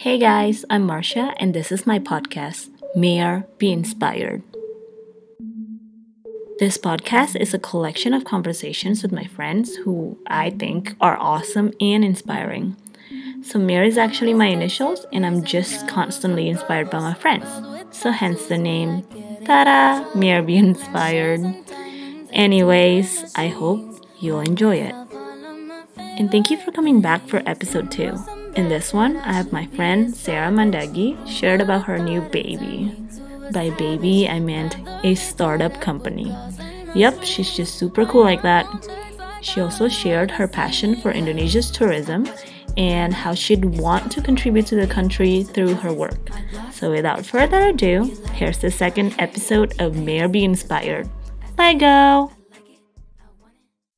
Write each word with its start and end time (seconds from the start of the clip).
Hey 0.00 0.16
guys, 0.16 0.64
I'm 0.70 0.86
Marcia, 0.86 1.34
and 1.38 1.52
this 1.52 1.72
is 1.72 1.84
my 1.84 1.98
podcast, 1.98 2.68
Mayor 2.94 3.48
Be 3.58 3.72
Inspired. 3.72 4.44
This 6.60 6.78
podcast 6.78 7.34
is 7.34 7.52
a 7.52 7.58
collection 7.58 8.14
of 8.14 8.24
conversations 8.24 9.02
with 9.02 9.10
my 9.10 9.24
friends 9.24 9.74
who 9.74 10.16
I 10.28 10.50
think 10.50 10.94
are 11.00 11.16
awesome 11.18 11.72
and 11.80 12.04
inspiring. 12.04 12.76
So, 13.42 13.58
Mayor 13.58 13.82
is 13.82 13.98
actually 13.98 14.34
my 14.34 14.46
initials, 14.46 15.04
and 15.12 15.26
I'm 15.26 15.42
just 15.42 15.88
constantly 15.88 16.48
inspired 16.48 16.90
by 16.90 17.00
my 17.00 17.14
friends. 17.14 17.48
So, 17.90 18.12
hence 18.12 18.46
the 18.46 18.56
name 18.56 19.02
Tara, 19.46 20.08
Mayor 20.14 20.42
Be 20.42 20.58
Inspired. 20.58 21.40
Anyways, 22.30 23.34
I 23.34 23.48
hope 23.48 24.06
you'll 24.20 24.46
enjoy 24.46 24.76
it. 24.76 24.94
And 25.96 26.30
thank 26.30 26.52
you 26.52 26.56
for 26.56 26.70
coming 26.70 27.00
back 27.00 27.26
for 27.26 27.42
episode 27.46 27.90
2. 27.90 28.37
In 28.58 28.68
this 28.68 28.92
one, 28.92 29.18
I 29.18 29.34
have 29.34 29.52
my 29.52 29.66
friend 29.66 30.12
Sarah 30.12 30.50
Mandagi 30.50 31.14
shared 31.28 31.60
about 31.60 31.84
her 31.84 31.96
new 31.96 32.20
baby. 32.20 32.92
By 33.52 33.70
baby, 33.70 34.28
I 34.28 34.40
meant 34.40 34.76
a 35.04 35.14
startup 35.14 35.80
company. 35.80 36.36
Yep, 36.92 37.22
she's 37.22 37.54
just 37.54 37.78
super 37.78 38.04
cool 38.04 38.24
like 38.24 38.42
that. 38.42 38.66
She 39.42 39.60
also 39.60 39.86
shared 39.86 40.32
her 40.32 40.48
passion 40.48 41.00
for 41.00 41.12
Indonesia's 41.12 41.70
tourism 41.70 42.28
and 42.76 43.14
how 43.14 43.32
she'd 43.32 43.64
want 43.64 44.10
to 44.10 44.20
contribute 44.20 44.66
to 44.66 44.74
the 44.74 44.88
country 44.88 45.44
through 45.44 45.74
her 45.74 45.92
work. 45.92 46.28
So, 46.72 46.90
without 46.90 47.24
further 47.24 47.68
ado, 47.68 48.12
here's 48.32 48.58
the 48.58 48.72
second 48.72 49.14
episode 49.20 49.80
of 49.80 49.94
Mayor 49.94 50.26
Be 50.26 50.42
Inspired. 50.42 51.08
Lego! 51.56 52.32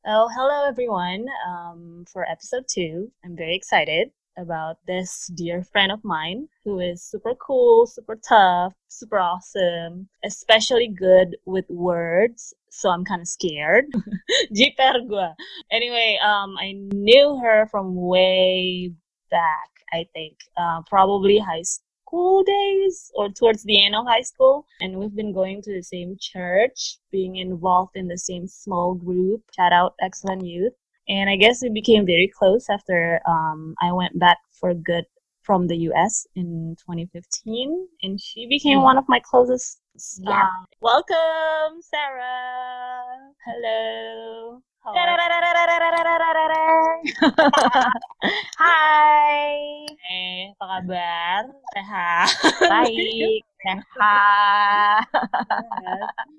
Oh, 0.04 0.28
hello 0.36 0.68
everyone. 0.68 1.24
Um, 1.48 2.04
for 2.12 2.28
episode 2.28 2.64
two, 2.68 3.10
I'm 3.24 3.34
very 3.34 3.56
excited 3.56 4.10
about 4.40 4.78
this 4.86 5.30
dear 5.34 5.62
friend 5.62 5.92
of 5.92 6.02
mine 6.02 6.48
who 6.64 6.80
is 6.80 7.02
super 7.02 7.34
cool, 7.34 7.86
super 7.86 8.18
tough, 8.28 8.72
super 8.88 9.18
awesome, 9.18 10.08
especially 10.24 10.88
good 10.88 11.36
with 11.44 11.68
words. 11.68 12.54
So 12.70 12.90
I'm 12.90 13.04
kind 13.04 13.20
of 13.20 13.28
scared. 13.28 13.86
Jiper 14.54 15.06
gua. 15.08 15.34
Anyway, 15.70 16.18
um, 16.24 16.56
I 16.58 16.72
knew 16.92 17.38
her 17.42 17.66
from 17.70 17.94
way 17.94 18.92
back. 19.30 19.68
I 19.92 20.06
think 20.14 20.36
uh, 20.56 20.82
probably 20.88 21.38
high 21.38 21.62
school 21.62 22.42
days 22.44 23.10
or 23.14 23.28
towards 23.28 23.62
the 23.64 23.84
end 23.84 23.94
of 23.96 24.06
high 24.06 24.22
school, 24.22 24.66
and 24.80 24.96
we've 24.96 25.14
been 25.14 25.32
going 25.32 25.62
to 25.62 25.72
the 25.72 25.82
same 25.82 26.16
church, 26.20 26.98
being 27.10 27.36
involved 27.36 27.96
in 27.96 28.06
the 28.08 28.18
same 28.18 28.46
small 28.46 28.94
group. 28.94 29.42
Shout 29.56 29.72
out 29.72 29.94
Excellent 30.00 30.46
Youth 30.46 30.74
and 31.08 31.30
I 31.30 31.36
guess 31.36 31.62
we 31.62 31.70
became 31.70 32.06
very 32.06 32.28
close 32.28 32.68
after 32.70 33.20
um, 33.26 33.74
I 33.80 33.92
went 33.92 34.18
back 34.18 34.38
for 34.52 34.74
good 34.74 35.04
from 35.42 35.66
the 35.66 35.76
US 35.90 36.26
in 36.36 36.76
2015, 36.78 37.88
and 38.02 38.20
she 38.20 38.46
became 38.46 38.78
mm. 38.78 38.84
one 38.84 38.98
of 38.98 39.08
my 39.08 39.20
closest. 39.20 39.80
Yeah. 40.18 40.42
Um, 40.42 40.66
welcome, 40.80 41.82
Sarah. 41.82 43.32
Hello. 43.44 44.62
Hai. 48.62 49.84
Eh, 50.08 50.56
apa 50.56 50.80
kabar? 50.80 51.42
Sehat. 51.76 52.32
Baik, 52.64 53.44
sehat. 53.64 55.04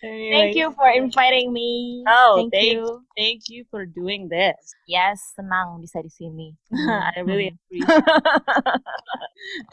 Thank 0.00 0.56
you 0.56 0.72
for 0.72 0.88
inviting 0.88 1.52
me. 1.52 2.04
Oh, 2.06 2.36
thank, 2.36 2.52
thank 2.52 2.72
you. 2.72 3.00
Thank 3.16 3.40
you 3.48 3.64
for 3.70 3.86
doing 3.86 4.28
this. 4.28 4.74
Yes, 4.86 5.20
senang 5.32 5.80
bisa 5.80 6.04
di 6.04 6.12
sini. 6.12 6.52
I 6.72 7.24
really 7.24 7.48
appreciate. 7.54 8.04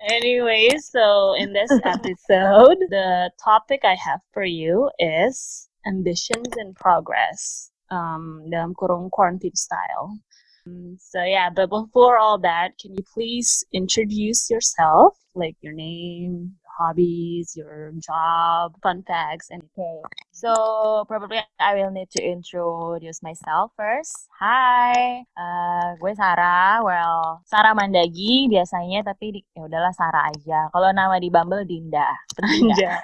anyway, 0.08 0.72
so 0.80 1.36
in 1.36 1.52
this 1.52 1.72
episode, 1.84 2.80
the 2.88 3.32
topic 3.44 3.84
I 3.84 3.96
have 4.00 4.24
for 4.32 4.48
you 4.48 4.90
is 5.00 5.68
ambitions 5.84 6.56
and 6.56 6.76
progress. 6.76 7.72
Um, 7.92 8.48
dalam 8.48 8.72
kurung 8.72 9.12
quarantine 9.12 9.60
style. 9.60 10.16
Um, 10.64 10.96
so 10.96 11.20
yeah, 11.24 11.52
but 11.52 11.68
before 11.68 12.16
all 12.18 12.40
that, 12.40 12.80
can 12.80 12.96
you 12.96 13.04
please 13.04 13.66
introduce 13.74 14.50
yourself, 14.50 15.20
like 15.36 15.60
your 15.60 15.74
name, 15.74 16.56
hobbies, 16.82 17.54
your 17.54 17.94
job, 18.02 18.74
fun 18.82 19.06
facts, 19.06 19.54
and 19.54 19.62
okay. 19.70 20.02
So 20.34 21.06
probably 21.06 21.38
I 21.62 21.78
will 21.78 21.94
need 21.94 22.10
to 22.18 22.22
introduce 22.26 23.22
myself 23.22 23.70
first. 23.78 24.26
Hi, 24.42 25.22
uh, 25.38 25.94
gue 26.02 26.14
Sarah. 26.18 26.82
Well, 26.82 27.46
Sarah 27.46 27.78
Mandagi 27.78 28.50
biasanya, 28.50 29.06
tapi 29.06 29.38
di, 29.38 29.40
ya 29.54 29.70
udahlah 29.70 29.94
Sarah 29.94 30.34
aja. 30.34 30.74
Kalau 30.74 30.90
nama 30.90 31.22
di 31.22 31.30
Bumble 31.30 31.70
Dinda. 31.70 32.10
Dinda. 32.42 32.98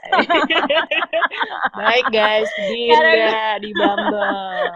Baik 1.77 2.09
guys, 2.09 2.49
Dinda 2.57 3.61
di 3.61 3.69
Bumble. 3.77 4.73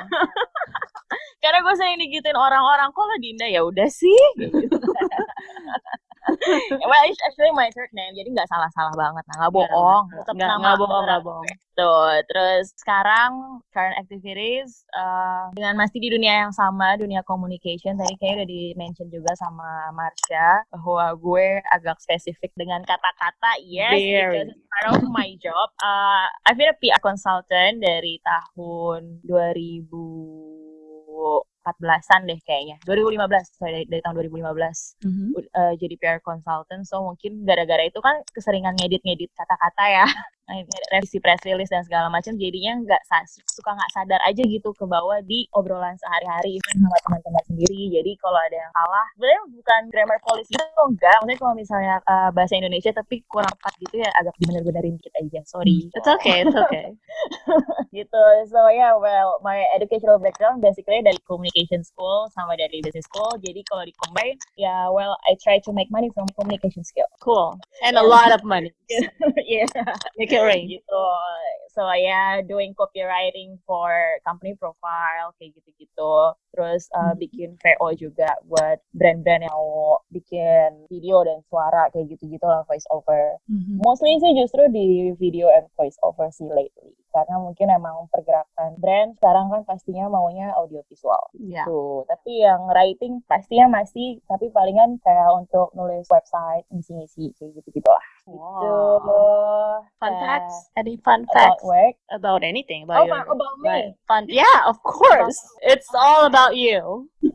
Karena 1.41 1.57
gue 1.65 1.73
sering 1.73 1.97
digituin 1.97 2.37
orang-orang, 2.37 2.93
kok 2.93 3.01
lo 3.01 3.17
Dinda 3.17 3.49
ya 3.49 3.65
udah 3.65 3.89
sih. 3.89 4.21
well, 6.85 7.03
it's 7.09 7.17
actually 7.25 7.49
my 7.57 7.69
third 7.73 7.89
name, 7.97 8.13
jadi 8.13 8.29
nggak 8.29 8.49
salah-salah 8.49 8.93
banget. 8.93 9.23
Nah, 9.25 9.35
nggak 9.41 9.53
bohong. 9.53 10.03
Tetap 10.21 10.33
nggak, 10.37 10.49
nama 10.49 10.61
nggak 10.61 10.77
bohong, 10.77 11.03
nggak 11.09 11.23
bohong. 11.25 11.47
Tuh, 11.71 12.13
terus 12.29 12.65
sekarang 12.77 13.63
current 13.73 13.97
activities 13.97 14.85
uh, 14.93 15.49
dengan 15.57 15.81
masih 15.81 15.97
di 15.97 16.13
dunia 16.13 16.45
yang 16.45 16.53
sama, 16.53 16.93
dunia 16.99 17.25
communication. 17.25 17.97
Tadi 17.97 18.13
kayaknya 18.21 18.43
udah 18.43 18.49
di-mention 18.53 19.07
juga 19.09 19.33
sama 19.33 19.89
Marsha 19.97 20.61
bahwa 20.69 21.09
gue 21.17 21.63
agak 21.73 21.97
spesifik 21.97 22.53
dengan 22.53 22.85
kata-kata. 22.85 23.57
Yes, 23.65 23.97
Very. 23.97 24.13
because 24.13 24.49
it's 24.53 24.67
part 24.69 24.85
of 24.93 25.01
my 25.09 25.33
job. 25.41 25.73
Uh, 25.81 26.29
I've 26.45 26.59
been 26.59 26.69
a 26.69 26.77
PR 26.77 27.01
consultant 27.01 27.81
dari 27.81 28.21
tahun 28.21 29.25
2000 29.25 29.89
14-an 31.61 32.27
deh 32.27 32.39
kayaknya. 32.43 32.77
2015, 32.85 33.57
sorry, 33.57 33.71
dari, 33.71 33.85
dari 33.87 34.01
tahun 34.01 34.15
2015. 34.17 35.05
Mm-hmm. 35.05 35.27
Uh, 35.53 35.73
jadi 35.77 35.95
PR 36.01 36.19
consultant. 36.21 36.83
So 36.85 37.05
mungkin 37.05 37.45
gara-gara 37.45 37.85
itu 37.85 37.99
kan 38.01 38.21
keseringan 38.33 38.77
ngedit-ngedit 38.77 39.31
kata-kata 39.37 39.83
ya. 39.87 40.05
revisi 40.91 41.17
press 41.23 41.41
release 41.47 41.71
dan 41.71 41.83
segala 41.87 42.11
macam 42.11 42.35
jadinya 42.35 42.75
nggak 42.83 43.01
suka 43.29 43.71
nggak 43.71 43.91
sadar 43.95 44.19
aja 44.27 44.43
gitu 44.43 44.75
ke 44.75 44.83
bawah 44.83 45.19
di 45.23 45.47
obrolan 45.55 45.95
sehari-hari 45.99 46.59
sama 46.67 46.97
teman-teman 47.07 47.43
sendiri 47.47 47.81
jadi 47.91 48.11
kalau 48.19 48.39
ada 48.39 48.57
yang 48.57 48.71
salah 48.75 49.05
sebenarnya 49.15 49.43
bukan 49.55 49.81
grammar 49.91 50.19
policy 50.25 50.53
itu 50.55 50.83
enggak 50.83 51.15
maksudnya 51.21 51.39
kalau 51.39 51.55
misalnya 51.55 51.95
uh, 52.07 52.29
bahasa 52.33 52.53
Indonesia 52.59 52.91
tapi 52.91 53.23
kurang 53.31 53.51
tepat 53.55 53.73
gitu 53.79 53.95
ya 54.03 54.09
agak 54.19 54.33
dibener-benerin 54.41 54.93
dikit 54.99 55.13
aja 55.19 55.39
sorry 55.47 55.87
it's 55.91 56.09
okay 56.09 56.43
it's 56.43 56.57
okay 56.57 56.85
gitu 57.97 58.23
so 58.51 58.59
yeah 58.71 58.95
well 58.97 59.39
my 59.45 59.63
educational 59.75 60.19
background 60.19 60.59
basically 60.59 60.99
dari 60.99 61.19
communication 61.51 61.83
school 61.83 62.31
sama 62.31 62.55
dari 62.55 62.79
business 62.79 63.03
school. 63.11 63.35
Jadi 63.43 63.61
kalau 63.67 63.83
di 63.83 63.91
combine 64.07 64.39
ya 64.55 64.71
yeah, 64.71 64.81
well 64.87 65.19
I 65.27 65.35
try 65.43 65.59
to 65.67 65.71
make 65.75 65.91
money 65.91 66.07
from 66.15 66.31
communication 66.39 66.87
skill. 66.87 67.07
Cool. 67.19 67.59
And 67.83 67.99
a 67.99 68.05
lot 68.05 68.31
of 68.31 68.43
money. 68.47 68.71
Yeah. 69.51 69.67
Make 70.15 70.31
it 70.31 70.39
rain. 70.39 70.67
Gitu. 70.67 71.03
So 71.75 71.87
yeah, 71.91 72.39
doing 72.43 72.71
copywriting 72.75 73.59
for 73.67 73.91
company 74.23 74.55
profile 74.55 75.35
kayak 75.39 75.59
gitu-gitu. 75.59 76.15
Terus 76.55 76.87
uh, 76.95 77.11
hmm. 77.11 77.19
bikin 77.19 77.49
VO 77.59 77.87
juga 77.95 78.31
buat 78.47 78.79
brand-brand 78.95 79.43
yang 79.43 79.55
mau 79.55 79.99
bikin 80.11 80.87
video 80.87 81.23
dan 81.27 81.43
suara 81.51 81.91
kayak 81.91 82.15
gitu-gitu 82.15 82.43
lah 82.47 82.63
voice 82.67 82.87
over. 82.91 83.39
Hmm. 83.47 83.79
mostly 83.83 84.15
sih 84.23 84.31
justru 84.37 84.71
di 84.71 85.11
video 85.19 85.51
and 85.51 85.67
voice 85.75 85.99
over 86.05 86.31
sih 86.31 86.47
lately 86.47 87.00
karena 87.11 87.35
mungkin 87.37 87.67
emang 87.69 88.07
pergerakan 88.09 88.79
brand 88.79 89.13
sekarang 89.19 89.51
kan 89.51 89.61
pastinya 89.67 90.07
maunya 90.07 90.55
audio 90.55 90.81
visual 90.87 91.21
yeah. 91.37 91.67
gitu. 91.67 92.07
Tapi 92.07 92.31
yang 92.43 92.65
writing 92.71 93.21
pastinya 93.27 93.83
masih 93.83 94.23
tapi 94.25 94.49
palingan 94.49 94.97
kayak 95.03 95.29
untuk 95.35 95.69
nulis 95.75 96.07
website 96.07 96.65
ngisi-ngisi 96.71 97.35
kayak 97.37 97.51
gitu. 97.59 97.69
Gitulah 97.83 98.05
wow. 98.27 98.61
gitu 98.63 99.23
fun 99.99 100.13
facts? 100.17 100.55
Any 100.79 100.95
fun 101.03 101.27
facts? 101.29 101.61
about 101.61 101.67
work. 101.67 101.95
About 102.11 102.41
anything 102.43 102.83
about 102.87 103.03
oh, 103.03 103.07
your, 103.07 103.23
about 103.27 103.55
me. 103.59 103.95
Fun 104.07 104.25
yeah 104.31 104.65
of 104.65 104.81
course. 104.81 105.37
it's 105.61 105.91
all 105.93 106.25
about 106.25 106.55
you. 106.55 107.11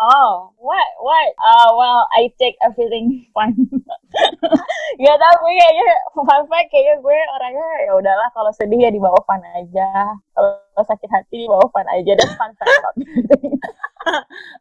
Oh 0.00 0.56
what 0.56 0.88
what? 0.98 1.28
Uh 1.36 1.76
well 1.76 2.08
I 2.16 2.32
take 2.40 2.56
everything 2.64 3.28
fun 3.36 3.52
Gak 5.00 5.16
tau 5.16 5.34
gue 5.40 5.52
kayaknya 5.54 5.90
fun 6.12 6.42
fact 6.50 6.68
kayaknya 6.74 6.94
gue 7.00 7.18
orangnya 7.38 7.68
ya 7.86 7.92
udahlah 7.94 8.28
kalau 8.34 8.50
sedih 8.52 8.80
ya 8.82 8.90
dibawa 8.90 9.16
fun 9.24 9.40
aja. 9.54 9.88
Kalau 10.34 10.84
sakit 10.84 11.10
hati 11.10 11.46
dibawa 11.46 11.64
fun 11.70 11.86
aja 11.88 12.12
dan 12.18 12.28
fun 12.34 12.52
fact. 12.58 12.96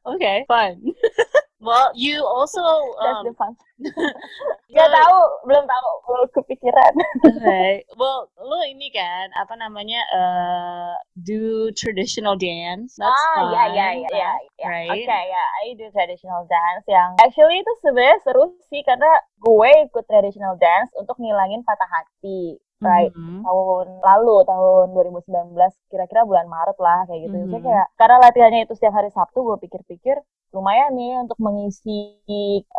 Okay 0.06 0.44
fun 0.48 0.75
Well, 1.60 1.92
you 1.92 2.24
also 2.24 2.64
um. 3.04 3.36
Gak 4.76 4.90
tahu, 4.92 5.20
belum 5.48 5.66
tahu, 5.68 5.90
belum 6.08 6.28
kepikiran. 6.36 6.94
okay. 7.24 7.84
Well, 7.96 8.28
lo 8.40 8.60
ini 8.68 8.92
kan 8.92 9.32
apa 9.36 9.56
namanya 9.56 10.04
uh, 10.12 10.94
do 11.16 11.72
traditional 11.76 12.36
dance. 12.36 12.96
That's 13.00 13.12
ah, 13.12 13.36
fun. 13.40 13.56
ya, 13.56 13.64
ya, 13.72 13.88
ya, 13.96 14.08
ya, 14.12 14.32
ya. 14.60 14.68
Right? 14.68 15.04
Oke, 15.04 15.20
ya, 15.32 15.46
I 15.64 15.76
do 15.80 15.88
traditional 15.92 16.44
dance 16.48 16.86
yang 16.92 17.16
actually 17.24 17.60
itu 17.60 17.72
sebenarnya 17.84 18.20
seru 18.24 18.56
sih 18.68 18.84
karena 18.84 19.12
gue 19.40 19.72
ikut 19.88 20.06
traditional 20.08 20.60
dance 20.60 20.92
untuk 21.00 21.16
ngilangin 21.20 21.64
patah 21.64 21.90
hati. 21.90 22.60
Right, 22.80 23.12
Mhm. 23.12 23.44
tahun 23.44 23.88
lalu 24.00 24.36
tahun 24.48 24.86
2019 24.96 25.76
kira-kira 25.92 26.24
bulan 26.24 26.48
Maret 26.48 26.80
lah 26.80 27.04
kayak 27.12 27.28
gitu. 27.28 27.36
Jadi 27.44 27.58
Mhm. 27.60 27.66
kayak 27.68 27.86
karena 28.00 28.16
latihannya 28.24 28.62
itu 28.64 28.74
setiap 28.80 28.96
hari 28.96 29.12
Sabtu, 29.12 29.44
gue 29.44 29.58
pikir-pikir 29.68 30.16
lumayan 30.56 30.96
nih 30.96 31.20
untuk 31.28 31.36
mengisi 31.44 32.24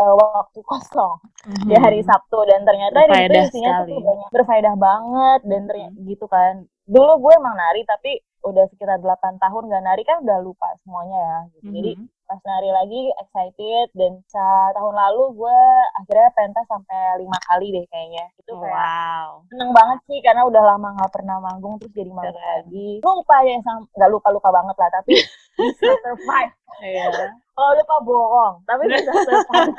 uh, 0.00 0.14
waktu 0.16 0.58
kosong 0.72 1.20
di 1.68 1.76
hari 1.76 2.00
Mhm. 2.00 2.08
Sabtu 2.08 2.38
dan 2.48 2.64
ternyata 2.64 2.96
Berfaedah 3.04 3.44
isinya 3.44 3.72
tuh 3.84 4.00
banyak 4.00 4.28
berfaedah 4.32 4.74
banget 4.80 5.40
dan 5.44 5.62
ternyata 5.68 5.96
gitu 6.00 6.26
kan. 6.26 6.54
Dulu 6.88 7.12
gue 7.20 7.32
emang 7.36 7.54
nari 7.54 7.84
tapi 7.84 8.24
udah 8.40 8.64
sekitar 8.72 9.04
8 9.04 9.36
tahun 9.36 9.68
gak 9.68 9.84
nari 9.84 10.02
kan 10.08 10.24
udah 10.24 10.40
lupa 10.40 10.72
semuanya 10.80 11.18
ya 11.20 11.38
gitu. 11.60 11.68
Jadi 11.76 11.92
Mhm. 12.00 12.06
Pas 12.30 12.38
nari 12.46 12.70
lagi 12.70 13.10
excited 13.18 13.90
dan 13.98 14.22
tahun 14.70 14.94
lalu 14.94 15.34
gue 15.34 15.60
akhirnya 15.98 16.30
pentas 16.30 16.62
sampai 16.70 17.18
lima 17.18 17.34
kali 17.42 17.74
deh 17.74 17.84
kayaknya. 17.90 18.30
Itu 18.38 18.54
kayak 18.54 18.70
Wow. 18.70 19.42
seneng 19.50 19.74
banget 19.74 19.98
sih 20.06 20.22
karena 20.22 20.46
udah 20.46 20.62
lama 20.62 20.94
nggak 20.94 21.10
pernah 21.10 21.42
manggung 21.42 21.74
terus 21.82 21.90
jadi 21.90 22.06
manggung 22.14 22.38
Keren. 22.38 22.70
lagi. 22.70 22.90
Lupa 23.02 23.36
sama 23.66 23.82
nggak 23.98 24.10
lupa 24.14 24.28
lupa 24.30 24.48
banget 24.54 24.76
lah 24.78 24.90
tapi 24.94 25.10
bisa 25.58 25.90
survive. 26.06 26.54
Iya. 26.86 27.34
Kalau 27.50 27.70
lupa 27.74 27.96
bohong 28.02 28.54
tapi 28.64 28.82
bisa 28.86 29.12
survive. 29.20 29.74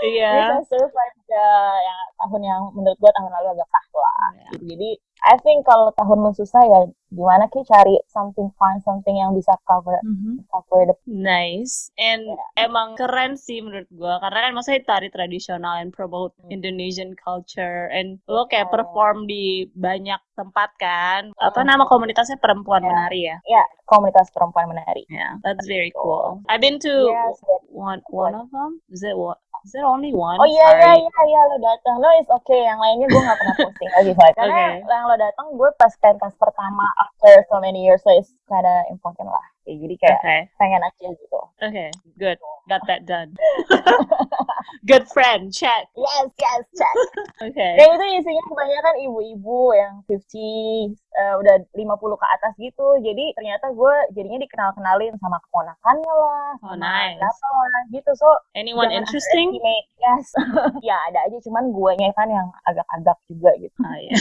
Iya. 0.00 0.30
bisa 0.54 0.78
survive 0.78 1.16
ke 1.26 1.44
yang 1.78 2.00
tahun 2.18 2.42
yang 2.44 2.62
menurut 2.72 2.96
gue 2.96 3.10
tahun 3.12 3.30
lalu 3.32 3.48
agak 3.52 3.68
tough 3.68 3.92
lah. 3.94 4.28
Gitu. 4.48 4.64
Jadi 4.68 4.90
I 5.18 5.34
think 5.42 5.66
kalau 5.66 5.90
tahun 5.92 6.22
lu 6.22 6.30
susah 6.30 6.62
ya 6.62 6.80
gimana 7.10 7.50
sih 7.50 7.66
cari 7.66 7.98
something 8.06 8.46
fun, 8.54 8.78
something 8.80 9.18
yang 9.18 9.34
bisa 9.34 9.50
cover 9.64 9.98
Mhm. 10.00 10.46
cover 10.46 10.86
the 10.86 10.94
Nice. 11.04 11.90
And 11.98 12.22
Iya. 12.22 12.70
emang 12.70 12.94
keren 12.94 13.34
sih 13.34 13.58
menurut 13.58 13.90
gua 13.90 14.22
karena 14.22 14.46
kan 14.46 14.52
maksudnya 14.54 14.86
tari 14.86 15.08
tradisional 15.08 15.74
and 15.76 15.90
promote 15.90 16.30
Hmm. 16.38 16.54
Indonesian 16.54 17.18
culture 17.18 17.90
and 17.90 18.22
lo 18.24 18.46
kayak 18.46 18.70
Oh. 18.70 18.78
perform 18.78 19.26
di 19.26 19.66
banyak 19.74 20.22
tempat 20.32 20.70
kan. 20.78 21.34
Apa 21.36 21.60
Hmm. 21.60 21.68
nama 21.68 21.84
komunitasnya 21.84 22.38
perempuan 22.38 22.78
Iya. 22.78 22.88
menari 22.88 23.20
ya? 23.26 23.36
ya 23.50 23.64
komunitas 23.84 24.30
perempuan 24.30 24.70
menari. 24.70 25.02
Yeah, 25.08 25.40
that's 25.42 25.66
very. 25.66 25.90
Cool. 25.98 26.40
I've 26.46 26.62
been 26.62 26.78
to 26.86 26.92
Yes. 27.10 27.42
one 27.68 28.00
one 28.08 28.34
of 28.38 28.46
them. 28.54 28.78
Is 28.88 29.02
it 29.02 29.18
what? 29.18 29.42
Is 29.66 29.74
it 29.74 29.82
only 29.82 30.14
one? 30.14 30.38
Oh 30.38 30.46
iya 30.46 30.70
iya 30.78 30.92
iya 30.94 31.20
iya 31.26 31.40
lo 31.50 31.56
datang. 31.58 31.98
No 31.98 32.08
it's 32.14 32.30
okay. 32.30 32.62
Yang 32.62 32.78
lainnya 32.78 33.06
gue 33.10 33.22
gak 33.26 33.38
pernah 33.42 33.56
posting 33.66 33.90
lagi 33.90 34.10
soalnya. 34.14 34.34
Karena 34.38 34.54
Okay. 34.54 34.94
yang 34.94 35.06
lo 35.10 35.16
datang 35.18 35.46
gue 35.58 35.70
pas 35.74 35.92
pentas 35.98 36.32
pertama 36.38 36.86
after 37.02 37.42
so 37.50 37.58
many 37.58 37.82
years 37.82 37.98
so 38.06 38.14
it's 38.48 38.50
kinda 38.50 38.74
important 38.88 39.28
lah. 39.28 39.44
Kayak 39.68 39.78
jadi 39.84 39.94
kayak 40.00 40.18
Okay. 40.24 40.40
pengen 40.56 40.80
aja 40.80 41.06
gitu. 41.12 41.40
Okay. 41.60 41.88
Good. 42.16 42.38
Got 42.68 42.82
that 42.88 43.04
done. 43.04 43.36
Good 44.88 45.04
friend. 45.08 45.52
Chat. 45.52 45.88
Yes 45.92 46.32
yes 46.40 46.64
check. 46.72 46.96
Okay. 47.48 47.76
Dan 47.78 47.94
itu 47.94 48.04
isinya 48.18 48.42
kebanyakan 48.50 48.94
ibu-ibu 49.04 49.60
yang 49.72 49.94
50 50.08 50.90
eh, 50.90 51.34
udah 51.38 51.54
50 51.76 51.84
ke 52.18 52.26
atas 52.26 52.52
gitu. 52.56 52.86
Jadi 52.98 53.36
ternyata 53.36 53.70
gue 53.70 53.94
jadinya 54.16 54.40
dikenal-kenalin 54.42 55.14
sama 55.20 55.38
keponakannya 55.48 56.12
lah, 56.12 56.50
Oh, 56.64 56.74
sama 56.74 56.82
nice. 56.82 57.20
lah 57.20 57.82
gitu. 57.92 58.10
So 58.18 58.26
Anyone 58.56 58.90
interesting? 58.90 59.54
Yes. 60.00 60.32
ya 60.88 60.96
ada 61.12 61.28
aja 61.28 61.36
cuman 61.44 61.70
guanya 61.70 62.10
kan 62.16 62.26
yang 62.32 62.48
agak-agak 62.64 63.16
juga 63.28 63.52
gitu. 63.60 63.76
Ah 63.84 63.96
yeah. 64.00 64.16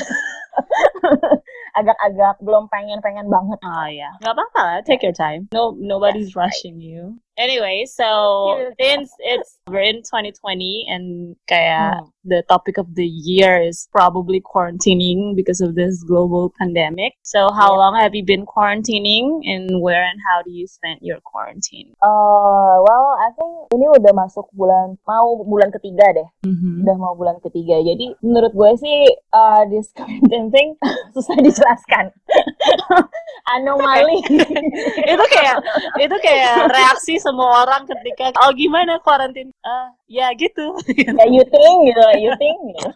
Agak-agak 1.77 2.41
belum 2.41 2.65
pengen-pengen 2.73 3.29
banget. 3.29 3.59
Oh 3.61 3.85
yeah. 3.85 4.17
Gak 4.25 4.33
apa-apa 4.33 4.59
lah. 4.65 4.79
Take 4.81 5.05
your 5.05 5.13
time. 5.13 5.45
No, 5.53 5.77
nobody's 5.77 6.33
rushing 6.33 6.81
you. 6.81 7.21
Anyway, 7.37 7.85
so 7.85 8.57
since 8.81 9.13
it's 9.21 9.61
we're 9.69 9.85
in 9.85 10.01
2020 10.01 10.89
and 10.89 11.05
kaya 11.45 12.01
Hmm. 12.01 12.09
the 12.25 12.41
topic 12.49 12.81
of 12.81 12.89
the 12.97 13.05
year 13.05 13.61
is 13.61 13.85
probably 13.93 14.41
quarantining 14.41 15.37
because 15.37 15.61
of 15.61 15.77
this 15.77 16.01
global 16.01 16.49
pandemic. 16.57 17.13
So 17.21 17.53
how 17.53 17.77
Yeah. 17.77 17.81
long 17.85 17.93
have 18.01 18.17
you 18.17 18.25
been 18.25 18.43
quarantining 18.43 19.45
and 19.45 19.79
where 19.85 20.01
and 20.01 20.17
how 20.25 20.41
do 20.41 20.49
you 20.49 20.65
spend 20.65 20.99
your 21.05 21.21
quarantine? 21.21 21.93
Uh, 22.01 22.81
well, 22.81 23.15
I 23.21 23.29
think 23.37 23.51
ini 23.69 23.85
udah 23.85 24.17
masuk 24.17 24.49
bulan 24.57 24.97
mau 25.05 25.37
bulan 25.45 25.69
ketiga 25.69 26.09
deh. 26.17 26.27
Mm-hmm. 26.41 26.83
Udah 26.89 26.95
mau 26.97 27.13
bulan 27.13 27.37
ketiga. 27.39 27.77
Jadi 27.85 28.17
menurut 28.25 28.51
gue 28.51 28.71
sih 28.81 28.97
uh, 29.31 29.61
this 29.69 29.93
quarantine 29.93 30.73
susah 31.13 31.37
dijelaskan. 31.37 32.09
Anomali. 33.55 34.19
itu 35.13 35.25
kayak 35.31 35.57
itu 36.01 36.15
kayak 36.19 36.67
reaksi 36.67 37.15
semua 37.27 37.67
orang 37.67 37.83
ketika 37.83 38.31
oh 38.39 38.55
gimana 38.55 38.95
quarantine 39.03 39.51
ah 39.67 39.91
ya 40.07 40.31
gitu 40.39 40.79
ya 40.95 41.27
you 41.27 41.43
think 41.51 41.77
gitu, 41.91 42.05
you 42.23 42.31
think 42.39 42.57
gitu. 42.71 42.89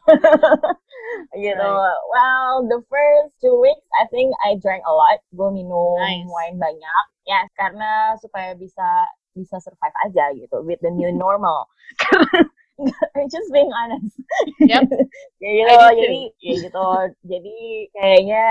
gitu. 1.36 1.60
Right. 1.60 2.00
Well, 2.14 2.64
the 2.72 2.80
first 2.88 3.36
two 3.44 3.60
weeks 3.60 3.84
I 4.00 4.08
think 4.08 4.32
I 4.44 4.56
drank 4.56 4.84
a 4.88 4.94
lot. 4.94 5.20
Gue 5.36 5.52
minum 5.52 6.00
Nice. 6.00 6.28
wine 6.28 6.56
banyak. 6.56 7.06
Ya, 7.28 7.44
karena 7.60 8.16
supaya 8.18 8.56
bisa 8.56 9.12
bisa 9.32 9.60
survive 9.64 9.96
aja 10.08 10.32
gitu 10.36 10.64
with 10.64 10.80
the 10.84 10.92
new 10.92 11.12
normal. 11.12 11.68
Just 13.34 13.50
being 13.54 13.70
honest. 13.72 14.14
Yep. 14.62 14.84
ya 15.42 15.50
gitu, 15.52 15.76
jadi 15.98 16.22
ya 16.42 16.54
gitu. 16.66 16.88
Jadi 17.26 17.58
kayaknya 17.94 18.46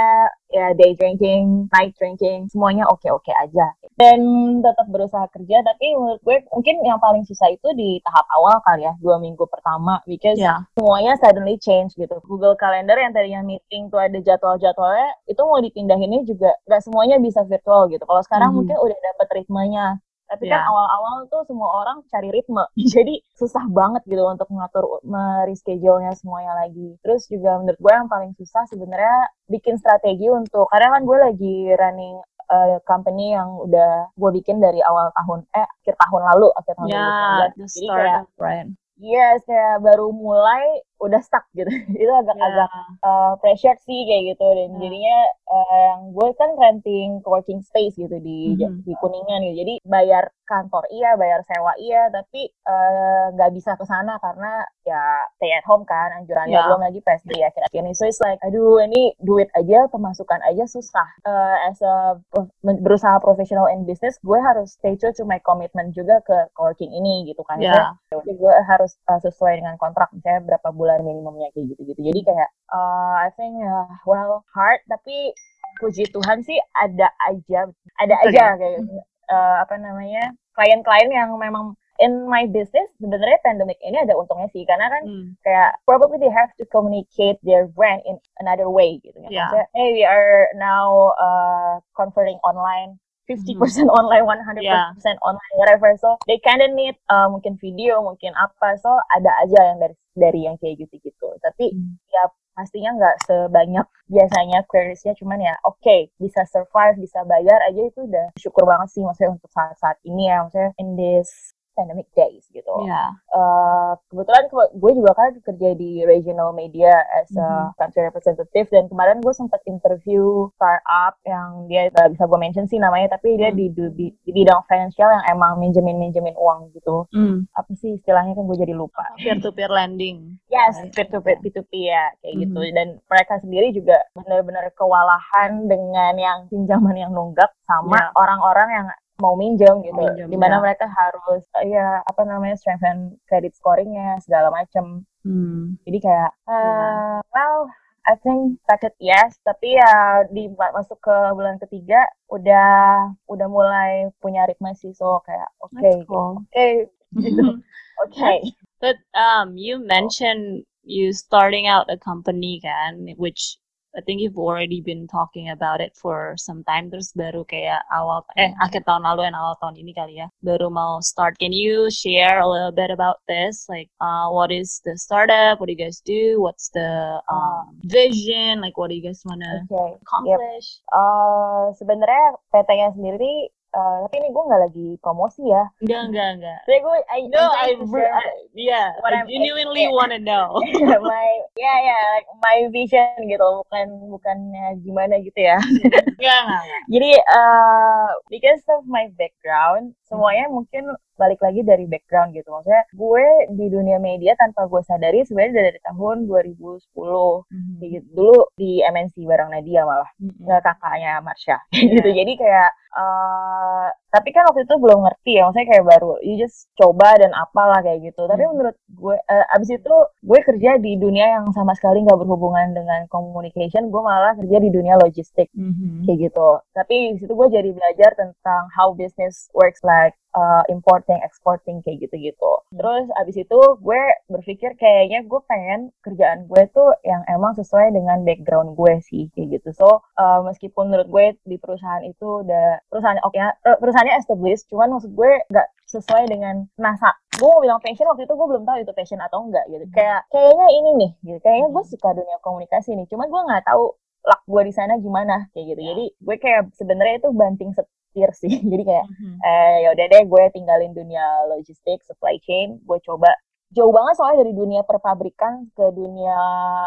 ya 0.50 0.66
day 0.74 0.92
drinking, 0.98 1.70
night 1.70 1.94
drinking, 1.98 2.50
semuanya 2.50 2.86
oke-oke 2.90 3.30
aja. 3.38 3.70
Dan 3.94 4.20
tetap 4.64 4.88
berusaha 4.90 5.28
kerja, 5.30 5.62
tapi 5.62 5.94
menurut 5.94 6.20
gue 6.26 6.42
mungkin 6.50 6.82
yang 6.82 6.98
paling 6.98 7.22
susah 7.28 7.52
itu 7.52 7.68
di 7.78 8.02
tahap 8.02 8.26
awal 8.34 8.58
kali 8.66 8.88
ya, 8.88 8.94
dua 8.98 9.20
minggu 9.22 9.46
pertama, 9.46 10.02
because 10.08 10.40
ya 10.40 10.58
semuanya 10.74 11.14
suddenly 11.20 11.54
change 11.60 11.94
gitu. 11.94 12.16
Google 12.26 12.56
Calendar 12.58 12.96
yang 12.98 13.14
tadinya 13.14 13.44
meeting 13.44 13.86
tuh 13.92 14.00
ada 14.02 14.18
jadwal-jadwalnya, 14.18 15.14
itu 15.30 15.40
mau 15.46 15.60
dipindahinnya 15.62 16.26
juga 16.26 16.50
nggak 16.66 16.82
semuanya 16.82 17.16
bisa 17.22 17.44
virtual 17.46 17.86
gitu. 17.92 18.02
Kalau 18.02 18.22
sekarang 18.26 18.50
Mhm. 18.50 18.56
mungkin 18.64 18.76
udah 18.80 18.98
dapet 18.98 19.26
ritmenya. 19.36 19.86
Tapi 20.30 20.46
kan 20.46 20.62
Ya. 20.62 20.68
awal-awal 20.70 21.26
tuh 21.26 21.42
semua 21.50 21.68
orang 21.82 22.06
cari 22.06 22.30
ritme. 22.30 22.62
Jadi 22.94 23.18
susah 23.34 23.66
banget 23.66 24.06
gitu 24.06 24.22
untuk 24.22 24.46
mengatur, 24.54 25.02
mereschedule-nya 25.02 26.14
semuanya 26.14 26.54
lagi. 26.54 26.94
Terus 27.02 27.26
juga 27.26 27.58
menurut 27.58 27.80
gue 27.82 27.92
yang 27.92 28.06
paling 28.06 28.32
susah 28.38 28.62
sebenarnya 28.70 29.26
bikin 29.50 29.74
strategi 29.82 30.30
untuk, 30.30 30.70
karena 30.70 30.94
kan 30.94 31.02
gue 31.02 31.18
lagi 31.18 31.56
running 31.74 32.16
uh, 32.46 32.78
company 32.86 33.34
yang 33.34 33.58
udah 33.58 34.14
gue 34.14 34.30
bikin 34.38 34.62
dari 34.62 34.78
awal 34.86 35.10
tahun, 35.18 35.42
eh 35.50 35.66
akhir 35.66 35.94
tahun 35.98 36.22
lalu, 36.34 36.48
akhir 36.54 36.74
tahun 36.78 36.88
ya 36.88 37.02
2019. 37.02 37.58
the 37.58 37.66
Jadi 37.66 37.86
kayak 37.90 38.22
right 38.38 38.68
Yes, 39.00 39.40
kayak 39.48 39.80
baru 39.80 40.12
mulai 40.12 40.84
udah 41.00 41.20
stuck 41.20 41.48
gitu. 41.52 41.66
itu 41.96 42.12
agak-agak 42.12 42.70
uh, 43.00 43.32
pressured 43.40 43.80
sih 43.82 44.04
kayak 44.04 44.36
gitu 44.36 44.46
dan 44.46 44.70
Ya. 44.70 44.78
jadinya 44.84 45.16
uh, 45.48 45.78
yang 45.90 46.00
gue 46.12 46.28
kan 46.36 46.50
renting 46.54 47.08
co-working 47.24 47.60
space 47.60 47.96
gitu 47.96 48.16
di 48.20 48.54
Mhm. 48.54 48.84
di 48.84 48.92
kuningan 48.96 49.40
gitu. 49.44 49.56
Jadi 49.64 49.74
bayar 49.82 50.28
kantor 50.50 50.82
iya, 50.90 51.14
bayar 51.14 51.46
sewa 51.46 51.70
iya, 51.78 52.10
tapi 52.10 52.50
uh, 52.66 53.30
nggak 53.38 53.50
bisa 53.54 53.78
ke 53.78 53.86
sana 53.86 54.18
karena 54.18 54.66
ya 54.82 54.98
stay 55.38 55.54
at 55.54 55.62
home 55.62 55.86
kan 55.86 56.10
anjurannya 56.18 56.58
Ya. 56.58 56.66
belum 56.66 56.82
lagi 56.82 56.98
PSBB 57.06 57.38
akhir-akhir 57.46 57.78
ini. 57.78 57.94
So 57.94 58.10
it's 58.10 58.18
like 58.18 58.42
aduh 58.42 58.82
ini 58.82 59.14
duit 59.22 59.46
aja 59.54 59.86
pemasukan 59.86 60.42
aja 60.42 60.66
susah. 60.66 61.06
Uh, 61.22 61.56
as 61.70 61.78
a 61.78 62.18
berusaha 62.66 63.22
professional 63.22 63.70
in 63.70 63.86
business, 63.86 64.18
gue 64.26 64.38
harus 64.42 64.74
stay 64.74 64.98
true 64.98 65.14
to 65.14 65.22
my 65.22 65.38
commitment 65.46 65.94
juga 65.94 66.18
ke 66.26 66.36
co-working 66.58 66.90
ini 66.90 67.30
gitu 67.30 67.46
kan. 67.46 67.62
ya 67.62 67.94
Jadi 68.10 68.34
gue 68.34 68.54
harus 68.66 68.98
uh, 69.06 69.22
sesuai 69.22 69.62
dengan 69.62 69.78
kontrak 69.78 70.10
misalnya 70.10 70.42
berapa 70.56 70.68
bulan 70.74 71.06
minimumnya 71.06 71.54
kayak 71.54 71.78
gitu-gitu. 71.78 72.00
Jadi 72.10 72.20
kayak 72.26 72.50
uh, 72.74 73.22
I 73.22 73.30
think 73.38 73.62
uh, 73.62 73.86
well 74.02 74.42
hard 74.50 74.82
tapi 74.90 75.30
puji 75.78 76.04
Tuhan 76.12 76.44
sih 76.44 76.58
ada 76.76 77.08
aja 77.24 77.70
ada 78.02 78.14
aja 78.26 78.44
ya? 78.52 78.58
kayak 78.58 78.84
gitu. 78.84 79.00
Uh, 79.30 79.62
apa 79.62 79.78
namanya 79.78 80.34
klien-klien 80.58 81.06
yang 81.14 81.30
memang 81.38 81.78
in 82.02 82.26
my 82.26 82.48
business 82.50 82.90
sebenarnya 82.98 83.38
pandemic 83.46 83.78
ini 83.84 84.02
ada 84.02 84.16
untungnya 84.18 84.48
sih 84.50 84.64
karena 84.66 84.90
kan 84.90 85.02
Hmm. 85.06 85.28
kayak 85.46 85.76
probably 85.86 86.18
they 86.18 86.32
have 86.32 86.50
to 86.58 86.64
communicate 86.72 87.38
their 87.46 87.68
brand 87.70 88.02
in 88.08 88.18
another 88.42 88.66
way 88.72 88.98
gitu 89.04 89.14
ya. 89.28 89.30
Yeah. 89.30 89.48
Maksudnya, 89.52 89.66
hey 89.76 89.88
we 89.94 90.02
are 90.02 90.48
now 90.58 91.14
uh, 91.20 91.78
converting 91.94 92.40
online 92.42 92.98
50% 93.38 93.86
online, 93.98 94.24
100% 94.26 94.62
Yeah. 94.64 94.90
online, 95.22 95.54
whatever. 95.60 95.94
So 96.00 96.18
they 96.26 96.38
kinda 96.42 96.66
need 96.72 96.96
uh, 97.12 97.30
mungkin 97.30 97.54
video, 97.60 98.02
mungkin 98.02 98.34
apa. 98.34 98.74
So 98.82 98.90
ada 99.14 99.30
aja 99.44 99.60
yang 99.74 99.78
dari 99.78 99.94
dari 100.18 100.40
yang 100.48 100.56
kayak 100.58 100.82
gitu-gitu. 100.86 101.28
Tapi 101.42 101.70
Hmm. 101.70 101.96
ya 102.10 102.24
pastinya 102.50 102.90
nggak 102.98 103.16
sebanyak 103.24 103.86
biasanya 104.10 104.66
queriesnya. 104.66 105.14
Cuman 105.16 105.38
ya 105.40 105.54
oke 105.64 106.10
bisa 106.18 106.42
survive, 106.50 106.98
bisa 106.98 107.22
bayar 107.24 107.62
aja 107.64 107.80
itu 107.86 108.04
udah 108.04 108.34
syukur 108.36 108.66
banget 108.66 108.88
sih 108.92 109.02
maksudnya 109.06 109.38
untuk 109.38 109.50
saat-saat 109.54 109.96
ini 110.04 110.28
ya. 110.28 110.42
Maksudnya 110.44 110.70
in 110.82 110.98
this 110.98 111.54
pandemic 111.80 112.12
days 112.12 112.44
gitu. 112.52 112.84
Yeah. 112.84 113.16
Uh, 113.32 113.96
kebetulan 114.12 114.44
gue 114.76 114.92
juga 114.92 115.12
kan 115.16 115.32
kerja 115.40 115.72
di 115.72 116.04
regional 116.04 116.52
media 116.52 116.92
as 117.16 117.32
a 117.32 117.40
mm-hmm. 117.40 117.80
country 117.80 118.04
representative 118.04 118.68
dan 118.68 118.84
kemarin 118.92 119.24
gue 119.24 119.32
sempat 119.32 119.64
interview 119.64 120.52
startup 120.60 121.16
yang 121.24 121.64
dia 121.72 121.88
gak 121.88 122.12
bisa 122.12 122.28
gue 122.28 122.36
mention 122.36 122.68
sih 122.68 122.76
namanya 122.76 123.16
tapi 123.16 123.40
dia 123.40 123.48
mm. 123.48 123.56
di, 123.56 123.66
di, 123.72 124.06
di 124.12 124.30
bidang 124.36 124.60
finansial 124.68 125.08
yang 125.08 125.24
emang 125.32 125.56
minjemin 125.56 125.96
minjemin 125.96 126.36
uang 126.36 126.68
gitu. 126.76 127.08
Mm. 127.16 127.48
Apa 127.56 127.72
sih 127.80 127.96
istilahnya 127.96 128.36
kan 128.36 128.44
gue 128.44 128.58
jadi 128.60 128.76
lupa. 128.76 129.08
Peer 129.16 129.40
to 129.40 129.48
peer 129.56 129.72
lending. 129.72 130.36
Yes, 130.52 130.76
peer 130.92 131.08
to 131.08 131.24
peer 131.24 131.40
P2P 131.40 131.72
ya 131.88 132.12
kayak 132.20 132.36
mm-hmm. 132.36 132.42
gitu. 132.44 132.60
Dan 132.76 132.88
mereka 133.08 133.40
sendiri 133.40 133.72
juga 133.72 133.96
benar-benar 134.12 134.68
kewalahan 134.76 135.64
dengan 135.64 136.12
yang 136.20 136.38
pinjaman 136.52 136.96
yang 136.98 137.12
nunggak 137.16 137.48
sama 137.64 137.96
yeah. 137.96 138.10
orang-orang 138.18 138.68
yang 138.68 138.86
mau 139.20 139.36
minjem 139.36 139.84
gitu 139.84 139.94
minjem, 139.94 140.26
di 140.26 140.38
mana 140.40 140.58
ya. 140.58 140.62
mereka 140.64 140.86
harus 140.88 141.44
ya 141.62 142.00
apa 142.02 142.22
namanya 142.24 142.56
strengthen 142.56 143.20
credit 143.28 143.52
scoringnya 143.54 144.18
segala 144.24 144.48
macam 144.50 145.04
hmm. 145.22 145.76
jadi 145.84 145.98
kayak 146.00 146.30
uh, 146.48 146.56
yeah. 146.56 147.20
well 147.30 147.68
I 148.08 148.16
think 148.16 148.58
target 148.64 148.96
yes 148.98 149.36
tapi 149.44 149.76
ya 149.76 150.24
di 150.32 150.48
masuk 150.56 150.98
ke 151.04 151.16
bulan 151.36 151.60
ketiga 151.60 152.08
udah 152.32 153.12
udah 153.28 153.48
mulai 153.48 154.08
punya 154.18 154.48
ritme 154.48 154.72
sih 154.72 154.96
so 154.96 155.20
kayak 155.28 155.46
oke 155.60 155.70
okay, 155.76 155.94
cool. 156.08 156.40
oke 156.40 156.48
okay, 156.48 156.72
gitu 157.22 157.60
oke 158.00 158.10
okay. 158.10 158.40
but 158.80 158.96
um 159.12 159.54
you 159.60 159.76
mentioned 159.76 160.64
you 160.82 161.12
starting 161.12 161.68
out 161.68 161.86
a 161.92 161.98
company 162.00 162.58
kan 162.64 163.12
which 163.20 163.60
I 163.96 164.00
think 164.00 164.20
you've 164.22 164.38
already 164.38 164.80
been 164.80 165.06
talking 165.10 165.50
about 165.50 165.80
it 165.80 165.98
for 165.98 166.38
some 166.38 166.62
time 166.62 166.90
terus 166.90 167.10
baru 167.10 167.42
kayak 167.42 167.82
awal 167.90 168.22
eh 168.38 168.54
akhir 168.62 168.86
tahun 168.86 169.02
lalu 169.02 169.26
dan 169.26 169.34
awal 169.34 169.58
tahun 169.58 169.74
ini 169.82 169.90
kali 169.90 170.22
ya 170.22 170.30
baru 170.46 170.70
mau 170.70 171.02
start. 171.02 171.34
Can 171.42 171.50
you 171.50 171.90
share 171.90 172.38
a 172.38 172.48
little 172.48 172.70
bit 172.70 172.94
about 172.94 173.18
this? 173.26 173.66
Like 173.66 173.90
uh, 173.98 174.30
what 174.30 174.54
is 174.54 174.78
the 174.86 174.94
startup? 174.94 175.58
What 175.58 175.66
do 175.66 175.74
you 175.74 175.82
guys 175.82 175.98
do? 176.06 176.38
What's 176.38 176.70
the 176.70 177.18
um, 177.26 177.82
vision? 177.82 178.62
Like 178.62 178.78
what 178.78 178.94
do 178.94 178.96
you 178.96 179.02
guys 179.02 179.22
wanna 179.26 179.66
okay. 179.66 179.98
accomplish? 180.06 180.66
Yep. 180.86 180.94
Uh, 180.94 181.64
sebenarnya 181.74 182.38
PT-nya 182.54 182.88
sendiri 182.94 183.50
Uh, 183.70 184.02
tapi 184.06 184.18
ini 184.18 184.28
gue 184.34 184.42
nggak 184.50 184.62
lagi 184.66 184.88
promosi 184.98 185.46
ya. 185.46 185.62
Enggak, 185.78 186.02
enggak, 186.10 186.28
enggak. 186.38 186.58
Tapi 186.66 186.78
gue, 186.82 186.96
I, 187.06 187.20
no, 187.30 187.44
I, 187.54 187.70
I, 187.78 188.24
yeah, 188.58 188.90
what 188.98 189.14
I 189.14 189.22
genuinely 189.30 189.86
yeah. 189.86 189.94
wanna 189.94 190.18
know. 190.18 190.58
my, 191.10 191.28
yeah, 191.54 191.78
yeah, 191.78 192.02
like 192.18 192.28
my 192.42 192.66
vision 192.74 193.14
gitu, 193.30 193.46
bukan, 193.62 193.86
bukannya 194.10 194.74
gimana 194.82 195.22
gitu 195.22 195.38
ya. 195.38 195.58
Enggak, 196.18 196.38
enggak. 196.50 196.64
Jadi, 196.90 197.10
uh, 197.30 198.08
because 198.26 198.62
of 198.74 198.82
my 198.90 199.06
background, 199.14 199.94
semuanya 200.02 200.50
mungkin 200.50 200.90
balik 201.20 201.40
lagi 201.44 201.60
dari 201.60 201.84
background 201.84 202.32
gitu 202.32 202.48
maksudnya 202.48 202.88
gue 202.96 203.26
di 203.52 203.66
dunia 203.68 204.00
media 204.00 204.32
tanpa 204.40 204.64
gue 204.64 204.80
sadari 204.80 205.20
sebenarnya 205.28 205.68
dari 205.68 205.78
tahun 205.84 206.24
2010 206.24 206.80
mm-hmm. 206.88 207.76
gitu 207.84 208.08
dulu 208.16 208.38
di 208.56 208.80
MNC 208.80 209.14
bareng 209.28 209.52
Nadia 209.52 209.84
malah 209.84 210.08
mm-hmm. 210.16 210.64
kakaknya 210.64 211.20
Marsha 211.20 211.60
yeah. 211.76 211.92
gitu 212.00 212.08
jadi 212.08 212.32
kayak 212.40 212.70
uh, 212.96 213.88
tapi 214.10 214.34
kan 214.34 214.42
waktu 214.50 214.66
itu 214.66 214.74
belum 214.76 215.06
ngerti 215.06 215.38
ya 215.38 215.46
maksudnya 215.46 215.68
kayak 215.70 215.86
baru 215.86 216.12
you 216.26 216.34
just 216.36 216.66
coba 216.74 217.14
dan 217.16 217.30
apalah 217.32 217.80
kayak 217.80 218.10
gitu 218.10 218.26
tapi 218.26 218.42
mm-hmm. 218.42 218.54
menurut 218.58 218.76
gue 218.90 219.16
uh, 219.16 219.54
abis 219.54 219.70
itu 219.78 219.94
gue 220.26 220.40
kerja 220.42 220.70
di 220.82 220.92
dunia 220.98 221.40
yang 221.40 221.46
sama 221.54 221.72
sekali 221.78 222.02
nggak 222.02 222.18
berhubungan 222.18 222.74
dengan 222.74 223.06
communication 223.08 223.88
gue 223.88 224.02
malah 224.02 224.34
kerja 224.34 224.58
di 224.58 224.70
dunia 224.74 224.98
logistik 224.98 225.48
mm-hmm. 225.54 226.10
kayak 226.10 226.18
gitu 226.30 226.48
tapi 226.74 227.14
di 227.14 227.18
situ 227.22 227.32
gue 227.32 227.48
jadi 227.48 227.70
belajar 227.70 228.10
tentang 228.18 228.66
how 228.74 228.90
business 228.90 229.46
works 229.54 229.80
like 229.86 230.18
uh, 230.34 230.62
importing, 230.70 231.18
exporting 231.22 231.82
kayak 231.82 232.06
gitu-gitu. 232.06 232.52
Hmm. 232.70 232.78
Terus 232.78 233.06
abis 233.18 233.36
itu 233.42 233.60
gue 233.80 234.02
berpikir 234.30 234.74
kayaknya 234.78 235.26
gue 235.26 235.40
pengen 235.46 235.90
kerjaan 236.02 236.46
gue 236.46 236.62
tuh 236.70 236.94
yang 237.02 237.22
emang 237.26 237.54
sesuai 237.58 237.94
dengan 237.94 238.22
background 238.22 238.78
gue 238.78 238.94
sih 239.04 239.30
kayak 239.34 239.60
gitu. 239.60 239.68
So 239.74 239.88
uh, 240.18 240.40
meskipun 240.46 240.90
menurut 240.90 241.08
gue 241.10 241.26
di 241.46 241.56
perusahaan 241.58 242.02
itu 242.06 242.46
udah 242.46 242.82
perusahaan 242.90 243.20
oke 243.22 243.34
okay, 243.34 243.42
uh, 243.66 243.78
perusahaannya 244.00 244.16
established, 244.24 244.64
cuman 244.72 244.88
maksud 244.96 245.12
gue 245.12 245.30
nggak 245.52 245.68
sesuai 245.84 246.24
dengan 246.30 246.64
nasa 246.80 247.12
gue 247.36 247.48
mau 247.48 247.60
bilang 247.60 247.80
passion 247.82 248.06
waktu 248.06 248.24
itu 248.24 248.34
gue 248.36 248.46
belum 248.46 248.62
tahu 248.62 248.78
itu 248.84 248.92
passion 248.94 249.18
atau 249.18 249.42
enggak 249.42 249.64
gitu 249.66 249.84
hmm. 249.90 249.94
kayak 249.96 250.20
kayaknya 250.30 250.66
ini 250.70 250.90
nih 250.94 251.10
gitu 251.24 251.38
kayaknya 251.42 251.68
gue 251.72 251.84
suka 251.88 252.08
dunia 252.14 252.36
komunikasi 252.46 252.94
nih 252.94 253.06
cuman 253.10 253.26
gue 253.26 253.42
nggak 253.48 253.64
tahu 253.66 253.84
luck 254.20 254.42
gue 254.44 254.62
di 254.68 254.72
sana 254.76 255.00
gimana 255.00 255.48
kayak 255.56 255.66
gitu. 255.74 255.80
Ya. 255.80 255.88
Jadi 255.92 256.06
gue 256.14 256.36
kayak 256.36 256.62
sebenarnya 256.76 257.14
itu 257.24 257.28
banting 257.32 257.70
setir 257.72 258.30
sih. 258.36 258.54
Jadi 258.70 258.82
kayak 258.84 259.06
mm-hmm. 259.08 259.36
eh 259.40 259.76
ya 259.82 259.88
udah 259.96 260.06
deh 260.12 260.22
gue 260.28 260.42
tinggalin 260.52 260.92
dunia 260.92 261.24
logistik, 261.50 262.04
supply 262.04 262.36
chain, 262.44 262.78
gue 262.84 262.98
coba 263.02 263.32
jauh 263.72 263.90
banget 263.90 264.14
soalnya 264.18 264.44
dari 264.44 264.52
dunia 264.52 264.82
perpabrikan 264.84 265.72
ke 265.74 265.84
dunia 265.90 266.38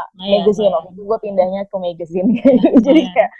oh, 0.06 0.30
magazine. 0.30 0.72
Waktu 0.72 0.94
itu 0.96 1.04
gue 1.04 1.20
pindahnya 1.20 1.62
ke 1.68 1.78
magazine. 1.82 2.30
Jadi 2.86 3.02
kayak 3.12 3.32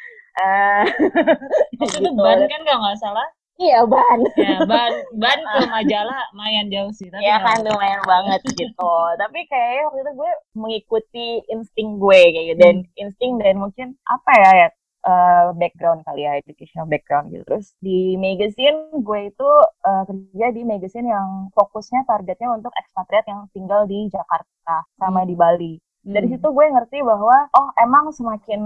uh, 0.42 0.86
Waktu 1.80 1.98
gitu. 2.02 2.10
itu 2.10 2.20
ban 2.20 2.42
kan 2.50 2.62
gak 2.66 2.78
nggak 2.82 2.98
salah 3.00 3.28
Iya 3.62 3.86
ban. 3.86 4.20
Ya 4.34 4.58
ban 4.66 4.94
ban 5.14 5.40
ke 5.40 5.60
majalah 5.76 6.22
lumayan 6.34 6.68
jauh 6.74 6.92
sih. 6.94 7.08
Tapi 7.14 7.22
ya 7.22 7.38
kan 7.38 7.62
lumayan 7.62 8.02
banget 8.04 8.42
gitu. 8.58 8.94
tapi 9.22 9.40
kayak 9.46 9.90
waktu 9.90 10.02
itu 10.02 10.12
gue 10.18 10.32
mengikuti 10.58 11.28
insting 11.54 12.02
gue 12.02 12.22
kayak 12.34 12.46
gitu 12.54 12.60
dan 12.60 12.76
hmm. 12.82 13.02
insting 13.02 13.32
dan 13.38 13.56
mungkin 13.62 13.88
apa 14.10 14.32
ya 14.34 14.50
ya 14.58 14.68
uh, 15.06 15.46
background 15.54 16.02
kali 16.02 16.26
ya 16.26 16.42
educational 16.42 16.90
background 16.90 17.30
gitu. 17.30 17.44
Terus 17.46 17.78
di 17.78 18.18
magazine 18.18 18.90
gue 18.90 19.20
itu 19.30 19.50
uh, 19.86 20.04
kerja 20.10 20.48
di 20.50 20.62
magazine 20.66 21.14
yang 21.14 21.54
fokusnya 21.54 22.10
targetnya 22.10 22.50
untuk 22.50 22.74
ekspatriat 22.74 23.26
yang 23.30 23.46
tinggal 23.54 23.86
di 23.86 24.10
Jakarta 24.10 24.82
sama 24.98 25.22
hmm. 25.24 25.30
di 25.30 25.36
Bali 25.38 25.74
dari 26.04 26.28
hmm. 26.28 26.36
situ 26.36 26.48
gue 26.52 26.66
ngerti 26.68 27.00
bahwa 27.00 27.48
oh 27.56 27.70
emang 27.80 28.12
semakin 28.12 28.62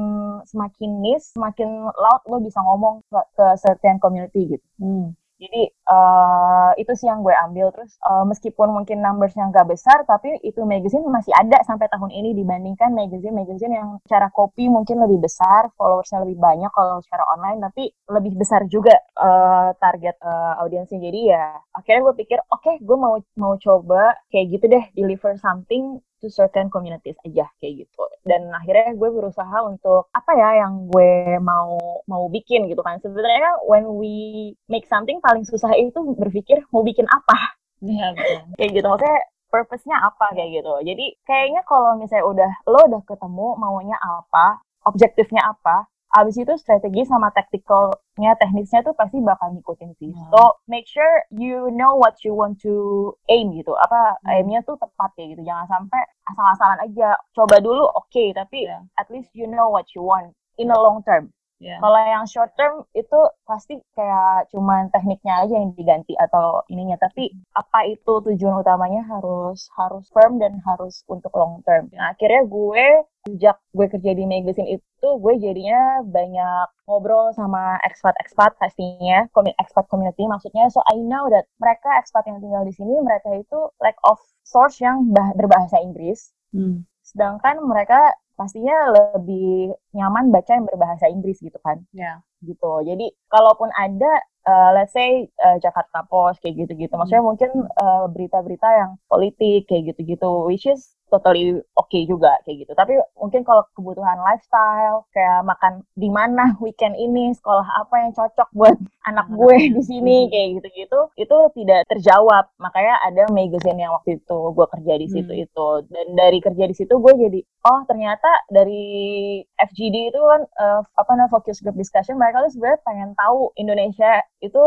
semakin 0.49 0.91
nis 1.05 1.37
semakin 1.37 1.85
loud 1.85 2.21
lo 2.25 2.41
bisa 2.41 2.57
ngomong 2.65 3.05
ke, 3.05 3.19
ke 3.37 3.45
certain 3.61 4.01
community 4.01 4.57
gitu 4.57 4.67
hmm. 4.81 5.13
jadi 5.37 5.69
uh, 5.87 6.71
itu 6.75 6.91
sih 6.93 7.07
yang 7.07 7.23
gue 7.23 7.33
ambil. 7.33 7.71
Terus 7.73 7.95
uh, 8.03 8.23
meskipun 8.27 8.69
mungkin 8.71 8.99
numbersnya 9.01 9.49
nggak 9.49 9.67
besar 9.71 10.03
tapi 10.03 10.37
itu 10.43 10.61
magazine 10.67 11.03
masih 11.07 11.33
ada 11.33 11.63
sampai 11.63 11.87
tahun 11.89 12.11
ini 12.13 12.35
dibandingkan 12.37 12.91
magazine-magazine 12.93 13.73
yang 13.73 13.89
secara 14.03 14.29
copy 14.31 14.67
mungkin 14.67 15.01
lebih 15.01 15.23
besar 15.23 15.71
followersnya 15.79 16.23
lebih 16.27 16.37
banyak 16.37 16.71
kalau 16.75 16.99
secara 17.01 17.23
online 17.33 17.59
tapi 17.63 17.89
lebih 18.11 18.35
besar 18.37 18.67
juga 18.67 18.95
uh, 19.17 19.73
target 19.79 20.19
uh, 20.21 20.59
audiensnya. 20.61 20.99
Jadi 20.99 21.19
ya 21.31 21.57
akhirnya 21.73 22.01
gue 22.11 22.15
pikir 22.21 22.39
oke 22.51 22.61
okay, 22.61 22.75
gue 22.83 22.97
mau 22.99 23.15
mau 23.39 23.55
coba 23.57 24.15
kayak 24.29 24.45
gitu 24.59 24.65
deh 24.69 24.85
deliver 24.93 25.33
something 25.39 25.99
to 26.21 26.27
certain 26.33 26.67
communities 26.73 27.17
aja 27.25 27.45
kayak 27.61 27.85
gitu. 27.85 28.03
Dan 28.25 28.49
akhirnya 28.49 28.97
gue 28.97 29.09
berusaha 29.13 29.57
untuk 29.63 30.09
apa 30.11 30.31
ya 30.33 30.65
yang 30.65 30.89
gue 30.89 31.37
mau 31.39 31.77
mau 32.09 32.25
bikin 32.27 32.65
gitu 32.69 32.81
kan. 32.81 32.97
Sebenarnya 33.01 33.61
when 33.69 33.85
we 34.01 34.53
make 34.65 34.89
something 34.89 35.21
paling 35.21 35.45
susah 35.45 35.76
itu 35.77 35.99
berpikir 36.17 36.57
mau 36.73 36.81
bikin 36.81 37.05
apa 37.07 37.57
ya, 37.83 38.13
betul. 38.13 38.41
kayak 38.57 38.71
gitu 38.73 38.87
maksudnya 38.87 39.19
purpose-nya 39.47 39.97
apa 40.03 40.25
kayak 40.35 40.49
gitu 40.59 40.73
jadi 40.83 41.05
kayaknya 41.23 41.61
kalau 41.63 41.95
misalnya 41.95 42.25
udah 42.27 42.51
lo 42.67 42.79
udah 42.89 43.01
ketemu 43.07 43.47
maunya 43.55 43.97
apa 44.01 44.59
objektifnya 44.83 45.43
apa 45.43 45.87
abis 46.15 46.39
itu 46.39 46.53
strategi 46.55 47.03
sama 47.03 47.27
tacticalnya 47.35 48.39
teknisnya 48.39 48.79
tuh 48.79 48.95
pasti 48.95 49.19
bakal 49.19 49.51
ngikutin 49.51 49.91
sih 49.99 50.11
hmm. 50.15 50.31
so 50.31 50.55
make 50.71 50.87
sure 50.87 51.27
you 51.35 51.67
know 51.75 51.99
what 51.99 52.15
you 52.23 52.31
want 52.31 52.55
to 52.63 53.11
aim 53.27 53.51
gitu 53.51 53.75
apa 53.75 54.15
hmm. 54.23 54.31
aimnya 54.31 54.63
tuh 54.63 54.79
tepat 54.79 55.11
kayak 55.19 55.35
gitu 55.35 55.43
jangan 55.43 55.67
sampai 55.67 56.01
asal-asalan 56.31 56.79
aja 56.87 57.19
coba 57.35 57.59
dulu 57.59 57.83
oke 57.91 58.07
okay, 58.07 58.31
tapi 58.31 58.71
yeah. 58.71 58.81
at 58.95 59.11
least 59.11 59.27
you 59.35 59.45
know 59.51 59.67
what 59.67 59.85
you 59.91 60.01
want 60.01 60.31
in 60.55 60.71
a 60.71 60.79
long 60.79 61.03
term 61.03 61.27
Yeah. 61.57 61.81
Kalau 61.81 61.97
yang 62.05 62.25
short 62.29 62.53
term 62.53 62.85
itu 62.93 63.19
pasti 63.49 63.81
kayak 63.97 64.53
cuman 64.53 64.93
tekniknya 64.93 65.41
aja 65.41 65.57
yang 65.57 65.73
diganti 65.73 66.13
atau 66.13 66.61
ininya, 66.69 67.01
tapi 67.01 67.33
apa 67.57 67.89
itu 67.89 68.21
tujuan 68.29 68.61
utamanya 68.61 69.01
harus 69.09 69.65
harus 69.73 70.05
firm 70.13 70.37
dan 70.37 70.61
harus 70.61 71.01
untuk 71.09 71.33
long 71.33 71.65
term. 71.65 71.89
Nah, 71.97 72.13
akhirnya 72.13 72.45
gue 72.45 72.85
sejak 73.25 73.57
gue 73.73 73.87
kerja 73.89 74.11
di 74.13 74.23
magazine 74.29 74.77
itu 74.77 75.09
gue 75.17 75.33
jadinya 75.41 76.05
banyak 76.05 76.67
ngobrol 76.85 77.33
sama 77.33 77.81
expat-expat 77.89 78.53
pastinya, 78.61 79.25
expat 79.57 79.89
community 79.89 80.29
maksudnya. 80.29 80.69
So 80.69 80.85
I 80.85 81.01
know 81.01 81.25
that 81.33 81.49
mereka 81.57 81.89
expat 81.97 82.29
yang 82.29 82.37
tinggal 82.37 82.69
di 82.69 82.73
sini 82.77 83.01
mereka 83.01 83.33
itu 83.33 83.73
lack 83.81 83.97
of 84.05 84.21
source 84.45 84.77
yang 84.77 85.09
berbahasa 85.33 85.81
Inggris. 85.81 86.29
Hmm. 86.53 86.85
Sedangkan 87.01 87.65
mereka 87.65 88.13
pastinya 88.37 88.93
lebih 88.93 89.73
nyaman 89.97 90.29
baca 90.29 90.51
yang 90.53 90.69
berbahasa 90.69 91.09
Inggris 91.09 91.41
gitu 91.41 91.57
kan. 91.65 91.81
Yeah. 91.91 92.21
Gitu. 92.45 92.73
Jadi 92.85 93.09
kalaupun 93.33 93.73
ada 93.73 94.21
uh, 94.47 94.69
let's 94.71 94.95
say 94.95 95.27
uh, 95.43 95.59
Jakarta 95.59 96.07
Post 96.07 96.39
kayak 96.39 96.65
gitu-gitu. 96.65 96.93
Maksudnya 96.95 97.21
hmm. 97.21 97.29
mungkin 97.29 97.51
eh, 97.67 98.05
berita-berita 98.07 98.67
yang 98.71 98.91
politik 99.11 99.67
kayak 99.67 99.93
gitu-gitu 99.93 100.47
which 100.47 100.65
is 100.65 100.97
totally 101.07 101.55
oke 101.75 101.87
okay 101.87 102.03
juga 102.03 102.35
kayak 102.43 102.67
gitu. 102.67 102.71
Tapi 102.75 102.99
mungkin 103.15 103.41
kalau 103.47 103.63
kebutuhan 103.73 104.19
lifestyle, 104.19 105.07
kayak 105.15 105.43
makan 105.47 105.83
di 105.95 106.09
mana 106.11 106.55
weekend 106.63 106.95
ini, 106.99 107.31
sekolah 107.35 107.63
apa 107.63 107.95
yang 108.07 108.11
cocok 108.15 108.49
buat 108.51 108.77
anak 109.09 109.27
gue 109.31 109.71
di 109.71 109.83
sini 109.83 110.27
kayak 110.27 110.59
gitu-gitu, 110.59 110.99
itu 111.15 111.37
tidak 111.63 111.87
terjawab. 111.87 112.51
Makanya 112.59 112.95
ada 113.07 113.23
magazine 113.31 113.79
yang 113.79 113.95
waktu 113.95 114.19
itu 114.19 114.39
gue 114.51 114.67
kerja 114.67 114.93
di 114.99 115.07
situ 115.07 115.33
hmm. 115.33 115.45
itu. 115.47 115.67
Dan 115.87 116.05
dari 116.15 116.39
kerja 116.43 116.63
di 116.67 116.75
situ 116.75 116.93
gue 116.99 117.13
jadi, 117.15 117.39
oh 117.67 117.81
ternyata 117.87 118.27
dari 118.51 119.39
FGD 119.55 120.11
itu 120.11 120.19
kan 120.19 120.41
uh, 120.59 120.81
apa 120.83 121.11
namanya 121.15 121.31
focus 121.33 121.63
group 121.63 121.79
discussion 121.79 122.19
mereka 122.19 122.43
tuh 122.45 122.51
sebenarnya 122.53 122.79
pengen 122.83 123.09
tahu 123.17 123.51
Indonesia 123.57 124.21
itu 124.41 124.63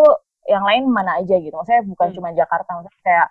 yang 0.48 0.64
lain 0.66 0.88
mana 0.90 1.20
aja 1.22 1.36
gitu. 1.38 1.54
Maksudnya 1.54 1.84
bukan 1.86 2.08
hmm. 2.10 2.16
cuma 2.16 2.28
Jakarta, 2.34 2.70
maksudnya 2.78 3.02
kayak 3.04 3.28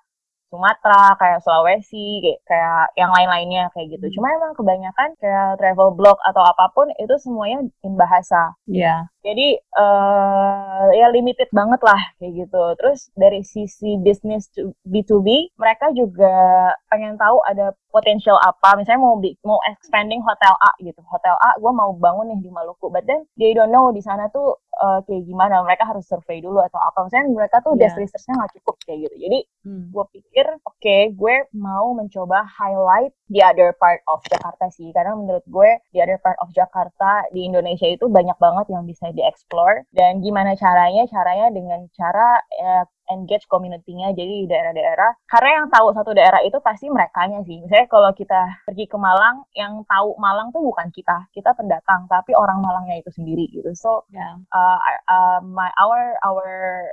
Sumatera, 0.49 1.13
kayak 1.21 1.39
Sulawesi, 1.45 2.25
kayak, 2.25 2.39
kayak 2.49 2.85
yang 2.97 3.11
lain-lainnya 3.13 3.69
kayak 3.69 3.87
gitu. 3.93 4.05
Hmm. 4.09 4.15
Cuma 4.17 4.27
emang 4.33 4.53
kebanyakan 4.57 5.09
kayak 5.21 5.61
travel 5.61 5.93
blog 5.93 6.17
atau 6.25 6.41
apa 6.41 6.65
pun 6.73 6.89
itu 6.97 7.15
semuanya 7.21 7.69
in 7.85 7.93
bahasa. 7.93 8.57
Iya. 8.65 8.81
Yeah. 8.81 8.99
Jadi 9.19 9.59
uh, 9.75 10.87
ya 10.95 11.11
limited 11.11 11.51
banget 11.51 11.81
lah 11.83 11.99
kayak 12.17 12.47
gitu. 12.47 12.63
Terus 12.79 12.99
dari 13.19 13.43
sisi 13.43 13.99
bisnis 13.99 14.47
B2B, 14.87 15.59
mereka 15.59 15.91
juga 15.91 16.71
pengen 16.87 17.19
tahu 17.19 17.43
ada 17.43 17.75
potensial 17.91 18.39
apa. 18.39 18.79
Misalnya 18.79 19.01
mau 19.03 19.19
mau 19.43 19.59
expanding 19.67 20.23
hotel 20.23 20.55
A 20.63 20.71
gitu. 20.79 21.01
Hotel 21.03 21.35
A 21.35 21.59
gue 21.59 21.71
mau 21.73 21.91
bangun 21.97 22.31
nih 22.31 22.39
di 22.47 22.49
Maluku. 22.53 22.87
But 22.87 23.03
then 23.09 23.27
they 23.35 23.51
don't 23.51 23.73
know 23.73 23.91
di 23.91 23.99
sana 23.99 24.31
tuh 24.31 24.55
uh, 24.79 25.03
kayak 25.03 25.27
gimana. 25.27 25.65
Mereka 25.67 25.83
harus 25.83 26.07
survei 26.07 26.39
dulu 26.39 26.63
atau 26.63 26.79
apa. 26.79 27.03
Misalnya 27.09 27.27
mereka 27.35 27.59
tuh 27.59 27.75
yeah. 27.75 27.91
desk 27.91 27.99
researchnya 27.99 28.39
nggak 28.39 28.53
cukup 28.61 28.75
kayak 28.87 28.99
gitu. 29.09 29.15
Jadi 29.27 29.39
hmm. 29.67 29.83
gue 29.91 30.05
pikir 30.15 30.45
oke 30.63 30.79
okay, 30.79 31.11
gue 31.11 31.35
mau 31.57 31.91
mencoba 31.91 32.47
highlight 32.47 33.11
the 33.27 33.43
other 33.43 33.75
part 33.75 33.99
of 34.07 34.23
Jakarta 34.31 34.71
sih. 34.71 34.95
Karena 34.95 35.17
menurut 35.17 35.43
gue 35.43 35.69
the 35.91 35.99
other 35.99 36.21
part 36.21 36.39
of 36.39 36.47
Jakarta 36.55 37.27
di 37.35 37.49
Indonesia 37.49 37.89
itu 37.89 38.07
banyak 38.07 38.37
banget 38.39 38.71
yang 38.71 38.85
bisa 38.85 39.08
dieksplor 39.15 39.85
dan 39.93 40.21
gimana 40.23 40.53
caranya? 40.57 41.05
Caranya 41.09 41.47
dengan 41.53 41.85
cara 41.95 42.39
uh, 42.61 42.85
engage 43.09 43.45
community-nya 43.49 44.13
jadi 44.13 44.45
di 44.45 44.47
daerah-daerah. 44.47 45.11
Karena 45.25 45.49
yang 45.63 45.67
tahu 45.73 45.91
satu 45.97 46.11
daerah 46.13 46.41
itu 46.45 46.57
pasti 46.61 46.87
merekanya 46.87 47.41
sih. 47.43 47.59
Misalnya 47.61 47.87
kalau 47.89 48.11
kita 48.13 48.63
pergi 48.69 48.85
ke 48.85 48.97
Malang 48.97 49.43
yang 49.57 49.81
tahu 49.89 50.15
Malang 50.21 50.53
tuh 50.53 50.61
bukan 50.61 50.93
kita 50.93 51.29
kita 51.33 51.51
pendatang 51.57 52.05
tapi 52.05 52.37
orang 52.37 52.61
Malangnya 52.61 53.01
itu 53.01 53.09
sendiri 53.13 53.49
gitu. 53.49 53.73
So 53.73 54.05
yeah. 54.13 54.37
uh, 54.53 54.79
uh, 55.09 55.39
my 55.43 55.73
our 55.81 56.15
our 56.23 56.47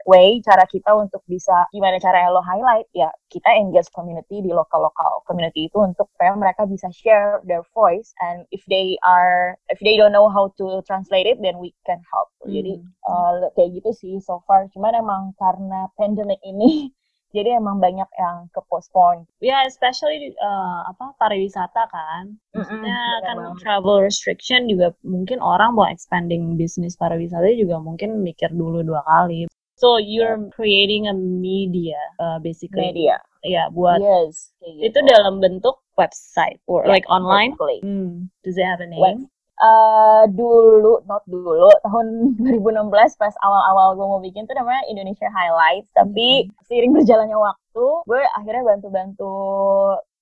way 0.09 0.41
cara 0.41 0.65
kita 0.67 0.97
untuk 0.97 1.21
bisa 1.29 1.69
gimana 1.71 2.01
cara 2.01 2.29
lo 2.33 2.41
highlight 2.41 2.89
ya 2.97 3.13
kita 3.29 3.53
engage 3.55 3.93
community 3.93 4.41
di 4.41 4.51
lokal 4.51 4.89
lokal 4.89 5.23
community 5.29 5.69
itu 5.69 5.79
untuk 5.79 6.09
supaya 6.17 6.33
mereka 6.35 6.65
bisa 6.65 6.89
share 6.91 7.45
their 7.45 7.63
voice. 7.77 8.17
And 8.25 8.49
if 8.51 8.65
they 8.67 8.97
are 9.05 9.61
if 9.69 9.79
they 9.85 10.01
don't 10.01 10.17
know 10.17 10.33
how 10.33 10.51
to 10.57 10.81
translate 10.89 11.29
it 11.29 11.39
then 11.45 11.61
we 11.61 11.77
can 11.85 12.01
help. 12.09 12.33
Mm. 12.47 12.53
jadi 12.57 12.73
uh, 13.11 13.33
kayak 13.59 13.71
gitu 13.83 13.91
sih 13.93 14.15
so 14.23 14.41
far. 14.47 14.71
Cuman 14.73 14.95
emang 14.97 15.23
karena 15.37 15.91
pandemic 16.07 16.39
ini 16.47 16.95
jadi 17.37 17.59
emang 17.59 17.83
banyak 17.83 18.09
yang 18.17 18.49
ke 18.55 18.63
postpone. 18.65 19.29
Ya, 19.43 19.61
yeah, 19.61 19.63
especially 19.67 20.33
uh, 20.41 20.89
apa 20.89 21.13
pariwisata 21.21 21.85
kan. 21.91 22.39
Maksudnya 22.55 22.97
mm 22.97 23.13
-hmm, 23.13 23.25
kan 23.27 23.37
yeah, 23.37 23.57
travel 23.61 24.01
restriction 24.01 24.71
juga 24.71 24.95
mungkin 25.05 25.45
orang 25.45 25.77
mau 25.77 25.85
expanding 25.85 26.57
bisnis 26.57 26.97
pariwisata 26.97 27.51
juga 27.53 27.77
mungkin 27.83 28.25
mikir 28.25 28.55
dulu 28.55 28.81
dua 28.81 29.05
kali. 29.05 29.51
So 29.77 30.01
you're 30.01 30.41
yeah. 30.41 30.49
creating 30.57 31.13
a 31.13 31.15
media 31.19 32.01
uh, 32.17 32.41
basically. 32.41 32.95
Media. 32.95 33.21
Ya, 33.45 33.51
yeah, 33.53 33.67
buat 33.69 34.01
yes, 34.01 34.51
gitu. 34.59 34.91
itu 34.91 34.99
dalam 35.07 35.39
bentuk 35.39 35.79
website 35.95 36.59
or 36.67 36.83
yeah, 36.83 36.97
like 36.97 37.07
online. 37.13 37.53
Hmm. 37.85 38.33
Does 38.43 38.57
it 38.57 38.65
have 38.65 38.81
a 38.81 38.89
name? 38.89 38.99
Web 39.03 39.19
Uh, 39.57 40.29
dulu, 40.37 41.01
not 41.09 41.25
dulu, 41.25 41.73
tahun 41.81 42.37
2016 42.61 42.93
pas 43.17 43.33
awal-awal 43.41 43.97
gue 43.97 44.07
mau 44.07 44.21
bikin 44.21 44.45
tuh 44.45 44.53
namanya 44.53 44.85
Indonesia 44.89 45.29
Highlights. 45.33 45.89
Tapi 45.97 46.49
hmm. 46.49 46.53
seiring 46.69 46.93
berjalannya 46.93 47.39
waktu, 47.41 47.87
gue 48.05 48.23
akhirnya 48.37 48.63
bantu-bantu 48.69 49.35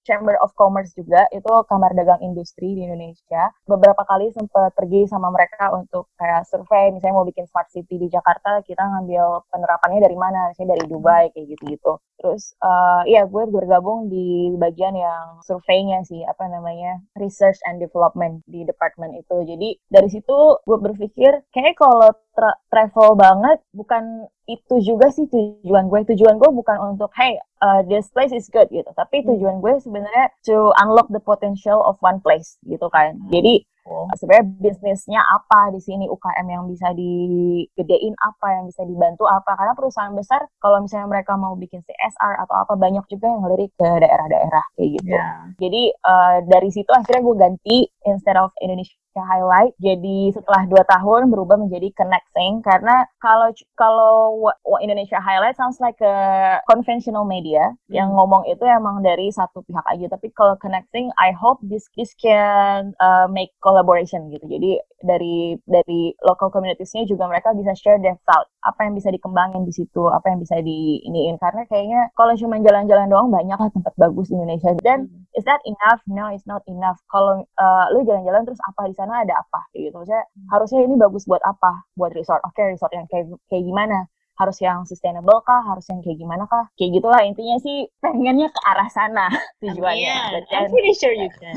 Chamber 0.04 0.36
of 0.44 0.52
Commerce 0.54 0.92
juga 0.94 1.26
itu 1.32 1.48
kamar 1.66 1.96
dagang 1.96 2.20
industri 2.20 2.76
di 2.76 2.84
Indonesia. 2.86 3.50
Beberapa 3.64 4.04
kali 4.04 4.30
sempat 4.36 4.76
pergi 4.76 5.08
sama 5.08 5.32
mereka 5.32 5.72
untuk 5.72 6.12
kayak 6.20 6.46
survei 6.46 6.92
misalnya 6.92 7.16
mau 7.16 7.26
bikin 7.26 7.48
smart 7.48 7.72
city 7.72 7.96
di 7.96 8.08
Jakarta 8.12 8.60
kita 8.62 8.84
ngambil 8.84 9.48
penerapannya 9.48 10.00
dari 10.04 10.16
mana 10.16 10.52
misalnya 10.52 10.76
dari 10.76 10.86
Dubai 10.86 11.32
kayak 11.32 11.46
gitu 11.56 11.64
gitu 11.72 11.92
terus 12.24 12.56
uh, 12.64 13.04
iya 13.04 13.28
gue 13.28 13.44
bergabung 13.52 14.08
di 14.08 14.54
bagian 14.56 14.96
yang 14.96 15.44
surveinya 15.44 16.00
sih 16.08 16.24
apa 16.24 16.48
namanya 16.48 17.02
research 17.20 17.60
and 17.68 17.82
development 17.82 18.40
di 18.48 18.64
department 18.64 19.12
itu. 19.18 19.36
Jadi 19.44 19.68
dari 19.92 20.08
situ 20.08 20.56
gue 20.64 20.78
berpikir 20.80 21.44
kayak 21.52 21.76
kalau 21.76 22.16
tra 22.34 22.56
travel 22.72 23.14
banget 23.14 23.60
bukan 23.76 24.26
itu 24.44 24.74
juga 24.84 25.08
sih 25.08 25.24
tujuan 25.30 25.88
gue 25.88 26.00
tujuan 26.12 26.36
gue 26.36 26.50
bukan 26.52 26.76
untuk 26.94 27.08
hey 27.16 27.40
uh, 27.64 27.80
this 27.88 28.08
place 28.12 28.32
is 28.32 28.48
good 28.52 28.68
gitu 28.68 28.88
tapi 28.92 29.24
hmm. 29.24 29.32
tujuan 29.34 29.58
gue 29.64 29.72
sebenarnya 29.80 30.28
to 30.44 30.72
unlock 30.84 31.08
the 31.08 31.22
potential 31.22 31.80
of 31.84 31.96
one 32.04 32.20
place 32.20 32.60
gitu 32.68 32.86
kan 32.92 33.16
jadi 33.32 33.64
Oh. 33.84 34.08
Sebenarnya 34.16 34.48
bisnisnya 34.64 35.20
apa 35.20 35.68
di 35.68 35.80
sini 35.84 36.08
UKM 36.08 36.46
yang 36.48 36.64
bisa 36.64 36.88
digedein 36.96 38.16
apa 38.16 38.56
yang 38.56 38.64
bisa 38.64 38.80
dibantu 38.88 39.28
apa 39.28 39.52
karena 39.60 39.76
perusahaan 39.76 40.16
besar 40.16 40.40
kalau 40.56 40.80
misalnya 40.80 41.12
mereka 41.12 41.36
mau 41.36 41.52
bikin 41.52 41.84
CSR 41.84 42.48
atau 42.48 42.64
apa 42.64 42.80
banyak 42.80 43.04
juga 43.12 43.28
yang 43.28 43.44
ngelirik 43.44 43.76
ke 43.76 43.84
daerah-daerah 43.84 44.64
kayak 44.80 44.88
gitu. 44.96 45.12
Yeah. 45.12 45.36
Jadi 45.60 45.82
uh, 46.00 46.36
dari 46.48 46.70
situ 46.72 46.88
akhirnya 46.96 47.22
gue 47.28 47.36
ganti 47.36 47.76
instead 48.08 48.40
of 48.40 48.56
Indonesia 48.64 48.96
highlight 49.22 49.76
jadi 49.78 50.34
setelah 50.34 50.66
dua 50.66 50.82
tahun 50.88 51.30
berubah 51.30 51.60
menjadi 51.60 51.92
connecting 51.94 52.64
karena 52.64 53.06
kalau 53.22 53.52
kalau 53.78 54.50
Indonesia 54.80 55.20
highlight 55.20 55.54
sounds 55.54 55.78
like 55.78 55.98
a 56.00 56.58
conventional 56.66 57.24
media 57.24 57.72
hmm. 57.72 57.94
yang 57.94 58.08
ngomong 58.12 58.46
itu 58.48 58.62
emang 58.64 59.00
dari 59.04 59.30
satu 59.30 59.64
pihak 59.64 59.84
aja. 59.88 60.06
Tapi 60.10 60.30
kalau 60.32 60.54
connecting 60.60 61.10
I 61.20 61.34
hope 61.34 61.60
this 61.64 61.86
this 61.98 62.12
can 62.16 62.92
uh, 63.00 63.26
make 63.30 63.52
collaboration 63.60 64.30
gitu. 64.32 64.44
Jadi 64.46 64.70
dari 65.04 65.58
dari 65.68 66.12
local 66.24 66.48
communitiesnya 66.48 67.04
juga 67.04 67.28
mereka 67.28 67.52
bisa 67.52 67.72
share 67.76 68.00
their 68.00 68.16
thought. 68.24 68.46
Apa 68.64 68.88
yang 68.88 68.94
bisa 68.96 69.12
dikembangin 69.12 69.64
di 69.64 69.72
situ 69.74 70.08
apa 70.08 70.32
yang 70.32 70.40
bisa 70.40 70.60
di 70.60 71.02
iniin. 71.04 71.36
Karena 71.40 71.64
kayaknya 71.68 72.12
kalau 72.14 72.32
cuma 72.38 72.60
jalan-jalan 72.60 73.08
doang 73.08 73.28
banyak 73.28 73.58
lah 73.58 73.70
tempat 73.72 73.94
bagus 73.96 74.30
di 74.30 74.36
Indonesia. 74.38 74.72
Dan 74.80 75.08
hmm. 75.08 75.23
Is 75.34 75.44
that 75.44 75.60
enough? 75.66 76.00
No 76.06 76.30
it's 76.30 76.46
not 76.46 76.62
enough. 76.70 76.98
Kalau 77.10 77.42
uh, 77.58 77.84
lu 77.92 78.06
jalan-jalan 78.06 78.46
terus 78.46 78.62
apa? 78.64 78.88
Di 78.88 78.96
sana 78.96 79.26
ada 79.26 79.34
apa? 79.38 79.60
Kayak 79.74 79.90
gitu. 79.90 79.96
Maksudnya 80.00 80.24
hmm. 80.24 80.48
harusnya 80.50 80.80
ini 80.86 80.94
bagus 80.96 81.24
buat 81.26 81.42
apa? 81.44 81.72
Buat 81.98 82.14
resort. 82.14 82.40
Oke 82.46 82.62
okay, 82.62 82.74
resort 82.74 82.92
yang 82.94 83.06
kayak 83.10 83.30
kayak 83.50 83.64
gimana? 83.66 84.06
Harus 84.34 84.58
yang 84.58 84.82
sustainable 84.82 85.42
kah? 85.46 85.62
Harus 85.62 85.86
yang 85.86 86.02
kayak 86.02 86.18
gimana 86.18 86.46
kah? 86.50 86.66
Kayak 86.74 86.98
gitulah 86.98 87.20
intinya 87.22 87.56
sih. 87.62 87.86
Pengennya 88.02 88.50
ke 88.50 88.60
arah 88.66 88.88
sana 88.90 89.26
tujuannya. 89.62 90.14
Yeah, 90.42 90.58
I'm 90.58 90.70
pretty 90.70 90.94
sure 90.98 91.14
you 91.14 91.30
can. 91.38 91.54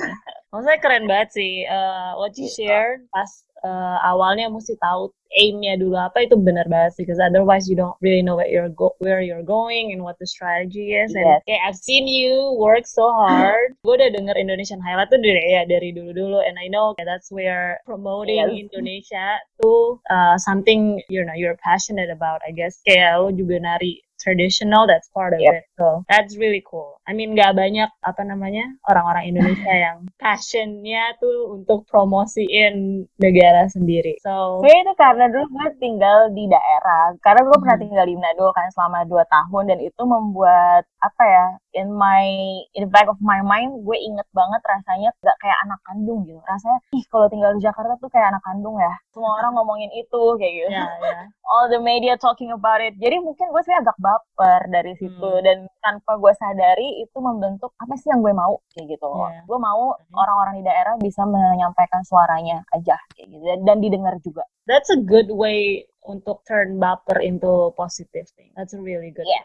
Maksudnya 0.54 0.80
keren 0.80 1.06
banget 1.10 1.30
sih 1.34 1.66
uh, 1.66 2.18
what 2.22 2.38
you 2.38 2.46
iya. 2.48 2.56
share 2.56 2.92
pas 3.10 3.47
uh, 3.64 3.98
awalnya 4.06 4.50
mesti 4.52 4.78
tahu 4.78 5.10
aimnya 5.36 5.76
dulu 5.76 6.00
apa 6.00 6.24
itu 6.24 6.40
benar 6.40 6.66
banget 6.72 6.96
sih 6.96 7.04
because 7.04 7.20
otherwise 7.20 7.68
you 7.68 7.76
don't 7.76 7.96
really 8.00 8.24
know 8.24 8.40
where 8.40 8.48
you're 8.48 8.72
go 8.72 8.96
where 9.04 9.20
you're 9.20 9.44
going 9.44 9.92
and 9.92 10.00
what 10.00 10.16
the 10.24 10.28
strategy 10.28 10.96
is 10.96 11.12
and 11.14 11.28
yes. 11.28 11.44
okay, 11.44 11.60
I've 11.60 11.76
seen 11.76 12.08
you 12.08 12.56
work 12.56 12.88
so 12.88 13.12
hard 13.12 13.76
gue 13.84 13.94
udah 14.00 14.10
denger 14.16 14.36
Indonesian 14.40 14.80
Highlight 14.80 15.12
tuh 15.12 15.20
dari 15.20 15.44
ya 15.52 15.68
dari 15.68 15.92
dulu 15.92 16.16
dulu 16.16 16.40
and 16.42 16.56
I 16.56 16.72
know 16.72 16.96
okay, 16.96 17.04
that's 17.04 17.28
where 17.28 17.84
promoting 17.84 18.40
yes. 18.40 18.72
Indonesia 18.72 19.26
tuh 19.60 20.00
uh, 20.08 20.40
something 20.40 21.04
you 21.12 21.22
know 21.28 21.36
you're 21.36 21.60
passionate 21.60 22.10
about 22.10 22.40
I 22.48 22.56
guess 22.56 22.80
kayak 22.88 23.20
lo 23.20 23.30
juga 23.36 23.60
nari 23.60 24.07
traditional 24.18 24.90
that's 24.90 25.08
part 25.14 25.34
of 25.34 25.40
yep. 25.40 25.62
it. 25.62 25.64
So 25.78 26.04
that's 26.10 26.36
really 26.36 26.62
cool. 26.66 27.00
I 27.08 27.14
mean 27.14 27.38
gak 27.38 27.56
banyak 27.56 27.88
apa 28.04 28.22
namanya 28.26 28.66
orang-orang 28.90 29.32
Indonesia 29.32 29.74
yang 29.86 29.98
passionnya 30.20 31.16
tuh 31.22 31.62
untuk 31.62 31.86
promosiin 31.88 33.06
negara 33.22 33.70
sendiri. 33.70 34.20
So 34.22 34.62
itu 34.66 34.94
karena 34.98 35.30
dulu 35.32 35.46
gue 35.54 35.68
tinggal 35.80 36.34
di 36.34 36.50
daerah. 36.50 37.16
Karena 37.22 37.46
gue 37.48 37.56
hmm. 37.56 37.64
pernah 37.64 37.78
tinggal 37.80 38.06
di 38.06 38.16
Manado 38.18 38.50
kan 38.52 38.68
selama 38.74 39.06
dua 39.08 39.24
tahun 39.30 39.64
dan 39.74 39.80
itu 39.82 40.02
membuat 40.04 40.84
apa 40.98 41.24
ya 41.24 41.46
in 41.78 41.94
my 41.94 42.26
in 42.74 42.90
the 42.90 42.92
back 42.92 43.06
of 43.06 43.22
my 43.22 43.40
mind 43.46 43.86
gue 43.86 43.98
inget 43.98 44.26
banget 44.34 44.62
rasanya 44.66 45.14
gak 45.22 45.38
kayak 45.40 45.58
anak 45.66 45.80
kandung 45.86 46.26
gitu. 46.26 46.42
Rasanya 46.44 46.80
ih 46.94 47.06
kalau 47.08 47.28
tinggal 47.30 47.54
di 47.56 47.62
Jakarta 47.64 47.94
tuh 48.02 48.10
kayak 48.10 48.34
anak 48.34 48.44
kandung 48.44 48.78
ya. 48.82 48.94
Semua 49.14 49.38
orang 49.42 49.54
ngomongin 49.58 49.92
itu 49.94 50.22
kayak 50.38 50.54
gitu. 50.54 50.70
Yeah, 50.74 50.90
yeah. 51.06 51.24
all 51.52 51.72
the 51.72 51.80
media 51.80 52.20
talking 52.20 52.52
about 52.52 52.84
it. 52.84 52.98
Jadi 53.00 53.24
mungkin 53.24 53.50
gue 53.50 53.64
sih 53.64 53.76
agak 53.76 53.96
baper 54.08 54.62
dari 54.72 54.96
situ 54.96 55.30
hmm. 55.36 55.44
dan 55.44 55.58
tanpa 55.84 56.16
gue 56.16 56.34
sadari 56.40 57.04
itu 57.04 57.18
membentuk 57.20 57.76
apa 57.76 57.94
sih 58.00 58.08
yang 58.08 58.24
gue 58.24 58.32
mau 58.32 58.56
kayak 58.72 58.96
gitu 58.96 59.12
yeah. 59.12 59.44
gue 59.44 59.60
mau 59.60 59.92
orang-orang 60.16 60.64
di 60.64 60.64
daerah 60.64 60.96
bisa 60.96 61.28
menyampaikan 61.28 62.02
suaranya 62.08 62.64
aja 62.72 62.96
kayak 63.20 63.28
gitu 63.36 63.44
dan, 63.44 63.60
dan 63.68 63.78
didengar 63.84 64.16
juga 64.24 64.48
that's 64.64 64.88
a 64.88 65.00
good 65.04 65.28
way 65.28 65.84
untuk 66.08 66.40
turn 66.48 66.80
baper 66.80 67.20
into 67.20 67.76
positive 67.76 68.32
thing 68.40 68.48
that's 68.56 68.72
a 68.72 68.80
really 68.80 69.12
good 69.12 69.28
yeah. 69.28 69.44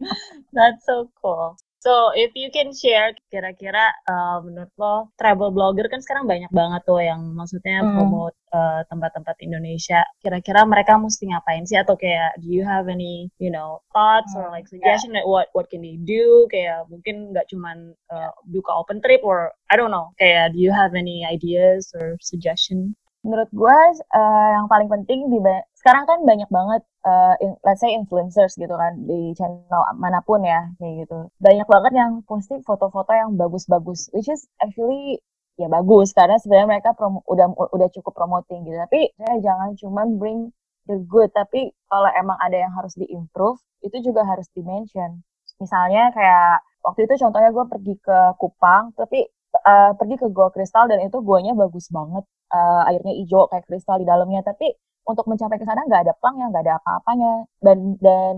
That's 0.52 0.84
so 0.86 1.10
cool. 1.20 1.56
So, 1.80 2.12
if 2.12 2.36
you 2.36 2.52
can 2.52 2.76
share, 2.76 3.16
kira-kira 3.32 3.88
uh, 4.04 4.44
menurut 4.44 4.68
lo, 4.76 5.08
travel 5.16 5.48
blogger 5.48 5.88
kan 5.88 6.04
sekarang 6.04 6.28
banyak 6.28 6.52
banget 6.52 6.84
tuh 6.84 7.00
yang 7.00 7.32
maksudnya 7.32 7.80
mm. 7.80 7.96
promote 7.96 8.36
uh, 8.52 8.84
tempat-tempat 8.92 9.40
Indonesia. 9.40 10.04
Kira-kira 10.20 10.68
mereka 10.68 11.00
mesti 11.00 11.32
ngapain 11.32 11.64
sih? 11.64 11.80
Atau 11.80 11.96
kayak, 11.96 12.36
do 12.44 12.52
you 12.52 12.60
have 12.68 12.92
any, 12.92 13.32
you 13.40 13.48
know, 13.48 13.80
thoughts 13.96 14.28
mm. 14.36 14.44
or 14.44 14.52
hmm, 14.52 14.60
like 14.60 14.68
suggestion 14.68 15.16
yeah. 15.16 15.24
what 15.24 15.48
what 15.56 15.72
can 15.72 15.80
they 15.80 15.96
do? 16.04 16.44
Kayak 16.52 16.84
mungkin 16.92 17.32
nggak 17.32 17.48
cuman 17.48 17.96
uh, 18.12 18.28
buka 18.44 18.76
open 18.76 19.00
trip 19.00 19.24
or 19.24 19.48
I 19.72 19.80
don't 19.80 19.88
know. 19.88 20.12
Kayak, 20.20 20.52
do 20.52 20.60
you 20.60 20.76
have 20.76 20.92
any 20.92 21.24
ideas 21.24 21.88
or 21.96 22.20
suggestion? 22.20 22.92
Menurut 23.20 23.50
gue, 23.52 23.78
uh, 24.16 24.48
yang 24.56 24.64
paling 24.64 24.88
penting 24.88 25.28
di 25.28 25.38
sekarang 25.76 26.04
kan 26.08 26.18
banyak 26.24 26.48
banget 26.48 26.82
uh, 27.04 27.36
in, 27.40 27.56
let's 27.64 27.80
say 27.80 27.92
influencers 27.92 28.56
gitu 28.56 28.72
kan 28.72 28.96
di 29.04 29.32
channel 29.36 29.82
mana 29.96 30.20
pun 30.24 30.44
ya 30.44 30.72
kayak 30.76 31.04
gitu. 31.04 31.28
Banyak 31.40 31.68
banget 31.68 31.92
yang 31.96 32.20
posting 32.28 32.60
foto-foto 32.64 33.12
yang 33.12 33.36
bagus-bagus 33.36 34.12
which 34.12 34.28
is 34.28 34.44
actually 34.60 35.20
ya 35.60 35.68
bagus 35.68 36.16
karena 36.16 36.40
sebenarnya 36.40 36.68
mereka 36.80 36.90
promo, 36.96 37.20
udah 37.28 37.52
udah 37.76 37.88
cukup 37.92 38.12
promoting 38.16 38.64
gitu. 38.68 38.76
Tapi 38.76 39.12
saya 39.16 39.36
jangan 39.40 39.70
cuma 39.76 40.02
bring 40.08 40.52
the 40.88 40.96
good 41.08 41.28
tapi 41.32 41.72
kalau 41.88 42.08
emang 42.12 42.36
ada 42.40 42.56
yang 42.56 42.72
harus 42.76 42.96
diimprove 42.96 43.60
itu 43.84 43.96
juga 44.04 44.24
harus 44.24 44.48
dimention. 44.52 45.24
Misalnya 45.60 46.12
kayak 46.12 46.64
waktu 46.84 47.04
itu 47.04 47.14
contohnya 47.20 47.52
gue 47.52 47.64
pergi 47.68 47.94
ke 48.00 48.18
Kupang 48.40 48.96
tapi 48.96 49.28
uh, 49.54 49.92
pergi 49.98 50.16
ke 50.20 50.26
gua 50.30 50.48
kristal 50.54 50.86
dan 50.90 51.02
itu 51.02 51.18
guanya 51.20 51.52
bagus 51.58 51.90
banget 51.90 52.24
uh, 52.54 52.88
airnya 52.90 53.14
hijau 53.18 53.50
kayak 53.50 53.66
kristal 53.66 53.98
di 53.98 54.06
dalamnya 54.06 54.40
tapi 54.46 54.74
untuk 55.10 55.26
mencapai 55.26 55.56
ke 55.58 55.66
sana 55.66 55.82
nggak 55.88 56.02
ada 56.08 56.14
planknya, 56.18 56.46
nggak 56.52 56.64
ada 56.66 56.74
apa-apanya, 56.82 57.32
dan 57.64 57.78
dan 57.98 58.34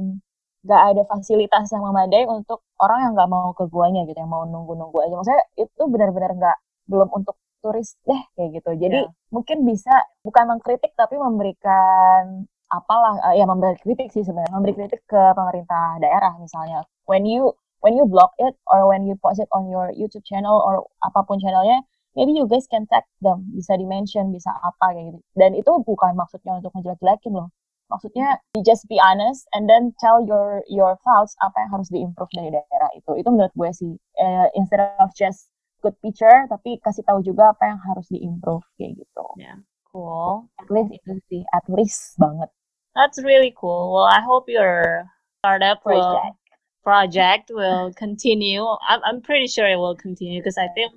nggak 0.62 0.82
ada 0.94 1.02
fasilitas 1.10 1.66
yang 1.74 1.82
memadai 1.82 2.24
untuk 2.30 2.62
orang 2.78 2.98
yang 3.10 3.12
nggak 3.18 3.30
mau 3.30 3.50
ke 3.52 3.64
guanya 3.66 4.06
gitu, 4.06 4.18
yang 4.18 4.30
mau 4.30 4.46
nunggu-nunggu 4.46 4.98
aja. 5.02 5.14
Maksudnya 5.18 5.44
itu 5.58 5.82
benar-benar 5.90 6.32
nggak 6.38 6.56
belum 6.90 7.08
untuk 7.12 7.36
turis 7.62 7.94
deh 8.06 8.22
kayak 8.34 8.48
gitu. 8.62 8.70
Jadi 8.78 9.00
yeah. 9.06 9.30
mungkin 9.34 9.62
bisa 9.66 9.94
bukan 10.26 10.44
mengkritik 10.50 10.94
tapi 10.98 11.14
memberikan 11.18 12.46
apalah 12.72 13.20
uh, 13.20 13.34
ya 13.36 13.44
memberi 13.44 13.76
kritik 13.84 14.08
sih 14.08 14.24
sebenarnya 14.24 14.54
memberi 14.56 14.72
kritik 14.72 15.04
ke 15.04 15.22
pemerintah 15.36 16.00
daerah 16.00 16.32
misalnya 16.40 16.80
when 17.04 17.28
you 17.28 17.52
when 17.82 17.98
you 17.98 18.06
block 18.06 18.32
it 18.38 18.54
or 18.70 18.86
when 18.86 19.04
you 19.04 19.18
post 19.18 19.42
it 19.42 19.50
on 19.50 19.68
your 19.68 19.90
YouTube 19.92 20.24
channel 20.24 20.58
or 20.62 20.86
apa 21.02 21.26
pun 21.26 21.42
channelnya 21.42 21.82
maybe 22.16 22.32
you 22.32 22.46
guys 22.46 22.66
can 22.68 22.86
tag 22.88 23.04
them, 23.20 23.48
bisa 23.56 23.76
di-mention, 23.76 24.32
bisa 24.32 24.52
apa 24.60 24.92
kayak 24.92 25.12
gitu. 25.12 25.18
Dan 25.36 25.56
itu 25.56 25.72
bukan 25.84 26.12
maksudnya 26.16 26.60
untuk 26.60 26.72
ngejelek-jelekin 26.76 27.32
loh. 27.32 27.48
Maksudnya 27.88 28.40
you 28.56 28.64
just 28.64 28.88
be 28.88 28.96
honest 28.96 29.44
and 29.52 29.68
then 29.68 29.92
tell 30.00 30.16
your 30.24 30.64
your 30.64 30.96
thoughts 31.04 31.36
apa 31.44 31.60
yang 31.60 31.70
harus 31.76 31.88
diimprove 31.92 32.32
dari 32.32 32.48
daerah 32.48 32.90
itu. 32.96 33.20
Itu 33.20 33.28
menurut 33.28 33.52
gue 33.52 33.70
sih 33.76 33.92
uh, 34.16 34.48
instead 34.56 34.80
of 34.96 35.12
just 35.12 35.52
good 35.84 35.92
picture 36.00 36.48
tapi 36.48 36.80
kasih 36.80 37.04
tahu 37.04 37.20
juga 37.20 37.52
apa 37.52 37.68
yang 37.68 37.80
harus 37.84 38.08
diimprove 38.08 38.64
kayak 38.80 38.96
gitu. 38.96 39.26
Yeah, 39.36 39.60
cool. 39.92 40.48
At 40.56 40.72
least 40.72 40.96
itu 40.96 41.12
sih, 41.28 41.42
at 41.52 41.68
least 41.68 42.16
banget. 42.16 42.48
That's 42.96 43.20
really 43.20 43.52
cool. 43.52 43.92
Well, 43.92 44.08
I 44.08 44.24
hope 44.24 44.48
your 44.48 45.04
startup 45.44 45.84
project 45.84 46.32
will, 46.32 46.41
project 46.82 47.50
will 47.54 47.92
continue. 47.94 48.66
I'm 48.88 49.00
I'm 49.04 49.20
pretty 49.22 49.46
sure 49.46 49.66
it 49.66 49.76
will 49.76 49.96
continue 49.96 50.40
because 50.40 50.58
I 50.58 50.68
think 50.74 50.92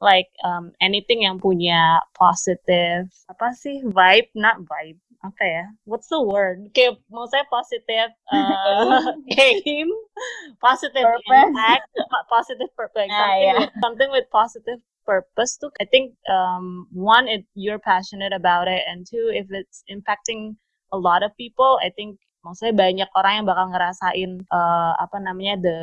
like 0.00 0.28
um, 0.44 0.72
anything 0.80 1.22
yang 1.22 1.38
punya 1.38 2.02
positive 2.12 3.08
apa 3.30 3.54
sih 3.54 3.80
vibe 3.88 4.28
not 4.34 4.60
vibe 4.66 4.98
apa 5.24 5.42
ya 5.42 5.64
what's 5.88 6.12
the 6.12 6.20
word 6.20 6.68
kayak 6.76 7.00
mau 7.08 7.24
saya 7.24 7.48
positive 7.48 8.12
uh, 8.36 9.00
aim 9.40 9.88
positive 10.60 11.08
purpose. 11.08 11.48
impact 11.48 11.88
positive 12.28 12.70
purpose 12.76 13.08
ah, 13.08 13.16
something, 13.16 13.40
yeah. 13.40 13.56
with, 13.56 13.72
something 13.80 14.10
with 14.12 14.26
positive 14.28 14.80
purpose 15.08 15.56
too 15.56 15.72
I 15.80 15.88
think 15.88 16.12
um, 16.28 16.84
one 16.92 17.24
it 17.24 17.48
you're 17.56 17.80
passionate 17.80 18.36
about 18.36 18.68
it 18.68 18.84
and 18.84 19.08
two 19.08 19.32
if 19.32 19.48
it's 19.48 19.80
impacting 19.88 20.60
a 20.92 21.00
lot 21.00 21.24
of 21.24 21.32
people 21.40 21.80
I 21.80 21.88
think 21.88 22.20
maksudnya 22.44 22.76
banyak 22.76 23.08
orang 23.16 23.32
yang 23.40 23.46
bakal 23.48 23.66
ngerasain 23.72 24.30
uh, 24.52 24.92
apa 25.00 25.16
namanya 25.18 25.54
the 25.64 25.78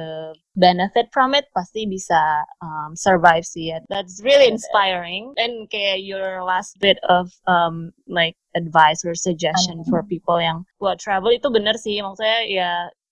benefit 0.54 1.10
from 1.10 1.34
it 1.34 1.50
pasti 1.52 1.90
bisa 1.90 2.46
um, 2.62 2.94
survive 2.94 3.44
sih 3.44 3.74
ya. 3.74 3.82
That's 3.90 4.22
really 4.22 4.48
inspiring. 4.48 5.34
And 5.42 5.66
kayak 5.68 6.06
your 6.06 6.46
last 6.46 6.78
bit 6.78 7.02
of 7.10 7.34
um, 7.50 7.92
like 8.06 8.38
advice 8.54 9.02
or 9.02 9.18
suggestion 9.18 9.82
for 9.90 10.06
people 10.06 10.38
yang 10.38 10.64
buat 10.78 11.02
travel 11.02 11.34
itu 11.34 11.50
bener 11.50 11.76
sih. 11.82 12.00
Maksudnya 12.00 12.46
ya 12.46 12.72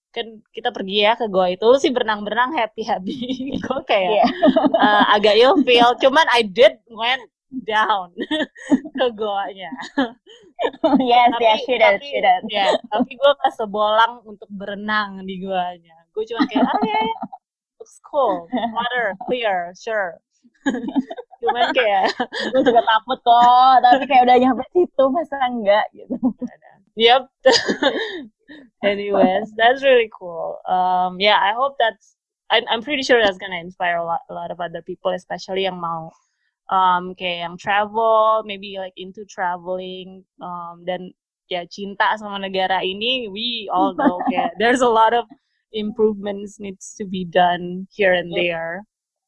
kan 0.10 0.42
kita 0.50 0.74
pergi 0.74 1.06
ya 1.06 1.14
ke 1.14 1.30
goa 1.30 1.54
itu 1.54 1.62
lu 1.62 1.78
sih 1.78 1.94
berenang-berenang 1.94 2.58
happy 2.58 2.82
happy 2.82 3.18
gue 3.66 3.82
kayak 3.86 4.26
yeah. 4.26 4.30
uh, 4.74 5.06
agak 5.14 5.38
ill 5.38 5.62
feel 5.62 5.94
cuman 6.04 6.26
I 6.34 6.42
did 6.50 6.82
went 6.90 7.30
down 7.66 8.14
ke 8.98 9.06
goanya. 9.18 9.74
yes, 11.02 11.28
tapi, 11.34 11.44
yes, 11.44 11.60
have, 11.82 12.02
should 12.04 12.26
have. 12.26 12.44
Ya, 12.50 12.68
tapi 12.94 13.18
gue 13.18 13.32
pas 13.42 13.54
sebolang 13.58 14.22
untuk 14.26 14.50
berenang 14.54 15.26
di 15.26 15.42
goanya. 15.42 15.98
Gue 16.14 16.26
cuma 16.30 16.46
kayak, 16.50 16.68
oh 16.68 16.82
ya, 16.86 16.94
yeah, 16.94 17.08
looks 17.80 17.98
cool, 18.06 18.46
water, 18.52 19.16
clear, 19.26 19.74
sure. 19.78 20.20
Cuman 21.40 21.72
kayak, 21.72 22.12
gue 22.52 22.62
juga 22.62 22.84
takut 22.84 23.20
kok, 23.24 23.76
tapi 23.80 24.04
kayak 24.06 24.24
udah 24.28 24.38
nyampe 24.38 24.66
situ, 24.76 25.04
masa 25.10 25.40
enggak 25.48 25.88
gitu. 25.96 26.16
Yep. 27.00 27.32
Anyways, 28.84 29.56
that's 29.56 29.80
really 29.86 30.12
cool. 30.12 30.60
Um, 30.68 31.16
yeah, 31.22 31.40
I 31.40 31.56
hope 31.56 31.80
that's, 31.80 32.20
I, 32.52 32.60
I'm 32.68 32.84
pretty 32.84 33.04
sure 33.08 33.22
that's 33.24 33.38
gonna 33.40 33.62
inspire 33.62 33.98
a 33.98 34.06
lot, 34.06 34.28
a 34.28 34.34
lot 34.34 34.52
of 34.52 34.60
other 34.60 34.82
people, 34.84 35.16
especially 35.16 35.64
yang 35.64 35.80
mau 35.80 36.12
um, 36.70 37.14
kayak 37.18 37.50
yang 37.50 37.56
travel, 37.58 38.46
maybe 38.46 38.78
like 38.78 38.94
into 38.96 39.26
traveling, 39.26 40.24
um, 40.42 40.86
dan 40.86 41.14
ya 41.50 41.66
cinta 41.66 42.14
sama 42.18 42.38
negara 42.38 42.82
ini, 42.86 43.28
we 43.30 43.70
all 43.74 43.94
know 44.00 44.22
kayak 44.30 44.54
there's 44.62 44.82
a 44.86 44.90
lot 44.90 45.14
of 45.14 45.26
improvements 45.74 46.58
needs 46.58 46.94
to 46.98 47.06
be 47.06 47.26
done 47.26 47.86
here 47.94 48.14
and 48.14 48.34
there. 48.34 48.86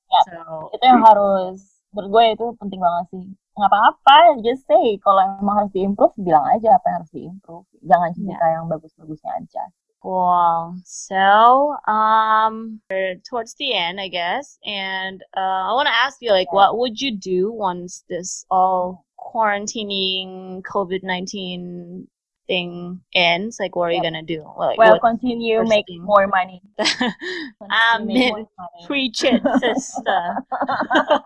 Yeah. 0.09 0.25
So 0.29 0.69
itu 0.77 0.83
yang 0.85 1.03
harus 1.09 1.81
menurut 1.91 2.09
gue 2.09 2.25
itu 2.39 2.45
penting 2.61 2.81
banget 2.81 3.05
sih. 3.11 3.25
Nggak 3.51 3.67
apa-apa, 3.67 4.17
just 4.47 4.63
say 4.63 4.95
kalau 5.03 5.21
emang 5.43 5.65
harus 5.65 5.73
diimprove, 5.75 6.15
bilang 6.15 6.45
aja 6.55 6.79
apa 6.79 6.85
yang 6.87 6.97
harus 7.03 7.11
diimprove. 7.11 7.67
Jangan 7.83 8.09
cerita 8.15 8.45
yeah. 8.47 8.53
yang 8.55 8.63
bagus-bagusnya 8.71 9.31
aja. 9.43 9.63
Cool. 10.01 10.77
So, 10.83 11.77
um, 11.87 12.81
towards 13.29 13.53
the 13.55 13.73
end, 13.73 14.01
I 14.01 14.07
guess, 14.07 14.57
and 14.65 15.21
uh, 15.37 15.69
I 15.69 15.73
want 15.73 15.87
to 15.87 15.93
ask 15.93 16.17
you, 16.21 16.31
like, 16.31 16.51
what 16.51 16.77
would 16.77 16.99
you 16.99 17.15
do 17.15 17.51
once 17.51 18.03
this 18.09 18.45
all 18.49 19.05
quarantining 19.19 20.63
COVID 20.63 21.03
nineteen 21.03 22.07
thing 22.47 22.99
ends? 23.13 23.59
Like, 23.59 23.75
what 23.75 23.89
are 23.89 23.91
you 23.91 24.01
gonna 24.01 24.23
do? 24.23 24.43
Like, 24.57 24.79
well, 24.79 24.99
continue 24.99 25.63
making 25.63 26.01
more 26.01 26.25
money. 26.25 26.63
Amen. 27.93 28.47
Preach 28.87 29.23
it, 29.23 29.41
sister. 29.59 30.37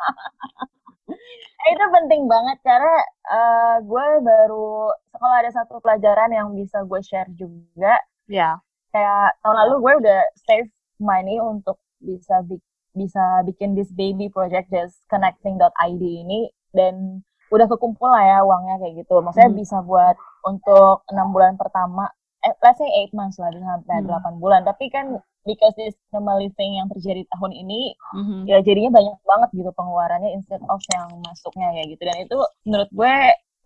itu 1.66 1.82
penting 1.90 2.30
banget 2.30 2.62
karena 2.62 2.98
uh, 3.26 3.76
gue 3.82 4.08
baru 4.22 4.94
kalau 5.18 5.36
ada 5.42 5.50
satu 5.50 5.82
pelajaran 5.82 6.30
yang 6.30 6.54
bisa 6.54 6.86
gue 6.86 7.02
share 7.02 7.26
juga 7.34 7.98
Ya. 8.28 8.64
Kayak 8.96 9.36
tahun 9.44 9.58
lalu 9.60 9.76
gue 9.84 9.94
udah 10.08 10.22
save 10.48 10.72
money 11.04 11.36
untuk 11.44 11.76
bisa 12.00 12.40
bi 12.48 12.56
bisa 12.96 13.44
bikin 13.44 13.76
this 13.76 13.92
baby 13.92 14.32
project 14.32 14.72
just 14.72 15.04
connecting.id 15.12 16.00
ini 16.00 16.48
dan 16.72 17.20
udah 17.52 17.68
kekumpul 17.68 18.08
lah 18.08 18.24
ya 18.24 18.38
uangnya 18.48 18.80
kayak 18.80 19.04
gitu. 19.04 19.20
Maksudnya 19.20 19.52
hmm. 19.52 19.60
bisa 19.60 19.78
buat 19.84 20.16
untuk 20.48 21.04
enam 21.12 21.36
bulan 21.36 21.60
pertama, 21.60 22.08
eh, 22.42 22.56
let's 22.64 22.80
say 22.80 22.88
eight 22.88 23.12
months 23.12 23.36
lah, 23.36 23.52
sampai 23.52 24.00
hmm. 24.00 24.08
delapan 24.08 24.34
bulan. 24.40 24.62
Tapi 24.64 24.88
kan 24.88 25.20
because 25.44 25.76
this 25.78 25.94
normally 26.10 26.50
thing 26.58 26.80
yang 26.80 26.90
terjadi 26.90 27.28
tahun 27.36 27.52
ini, 27.54 27.94
hmm. 28.16 28.48
ya 28.50 28.64
jadinya 28.64 28.96
banyak 28.96 29.16
banget 29.28 29.50
gitu 29.54 29.72
pengeluarannya 29.76 30.32
instead 30.34 30.64
of 30.72 30.80
yang 30.96 31.12
masuknya 31.22 31.68
kayak 31.76 31.88
gitu. 31.94 32.04
Dan 32.08 32.18
itu 32.24 32.38
menurut 32.66 32.90
gue 32.96 33.16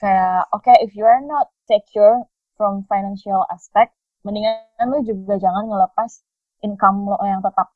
kayak, 0.01 0.41
oke, 0.51 0.65
okay, 0.65 0.75
if 0.83 0.91
you 0.97 1.05
are 1.05 1.23
not 1.23 1.47
secure 1.69 2.25
from 2.59 2.83
financial 2.91 3.47
aspect, 3.53 3.95
mendingan 4.29 4.85
lu 4.85 5.01
juga 5.01 5.41
jangan 5.41 5.65
ngelepas 5.65 6.21
income 6.61 7.09
lo 7.09 7.17
yang 7.25 7.41
tetap 7.41 7.73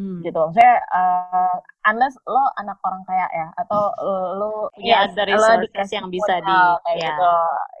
hmm. 0.00 0.24
gitu. 0.24 0.42
Saya 0.56 0.80
uh, 0.88 1.56
unless 1.92 2.16
lo 2.24 2.40
anak 2.56 2.80
orang 2.80 3.04
kaya 3.04 3.28
ya 3.28 3.46
atau 3.60 3.92
lo 4.40 4.72
punya 4.72 5.04
yes, 5.04 5.12
ada 5.12 5.22
resources 5.28 5.88
yang 5.92 6.08
bisa 6.08 6.40
di 6.40 6.56
kayak 6.88 6.96
yeah. 6.96 7.04
gitu. 7.04 7.32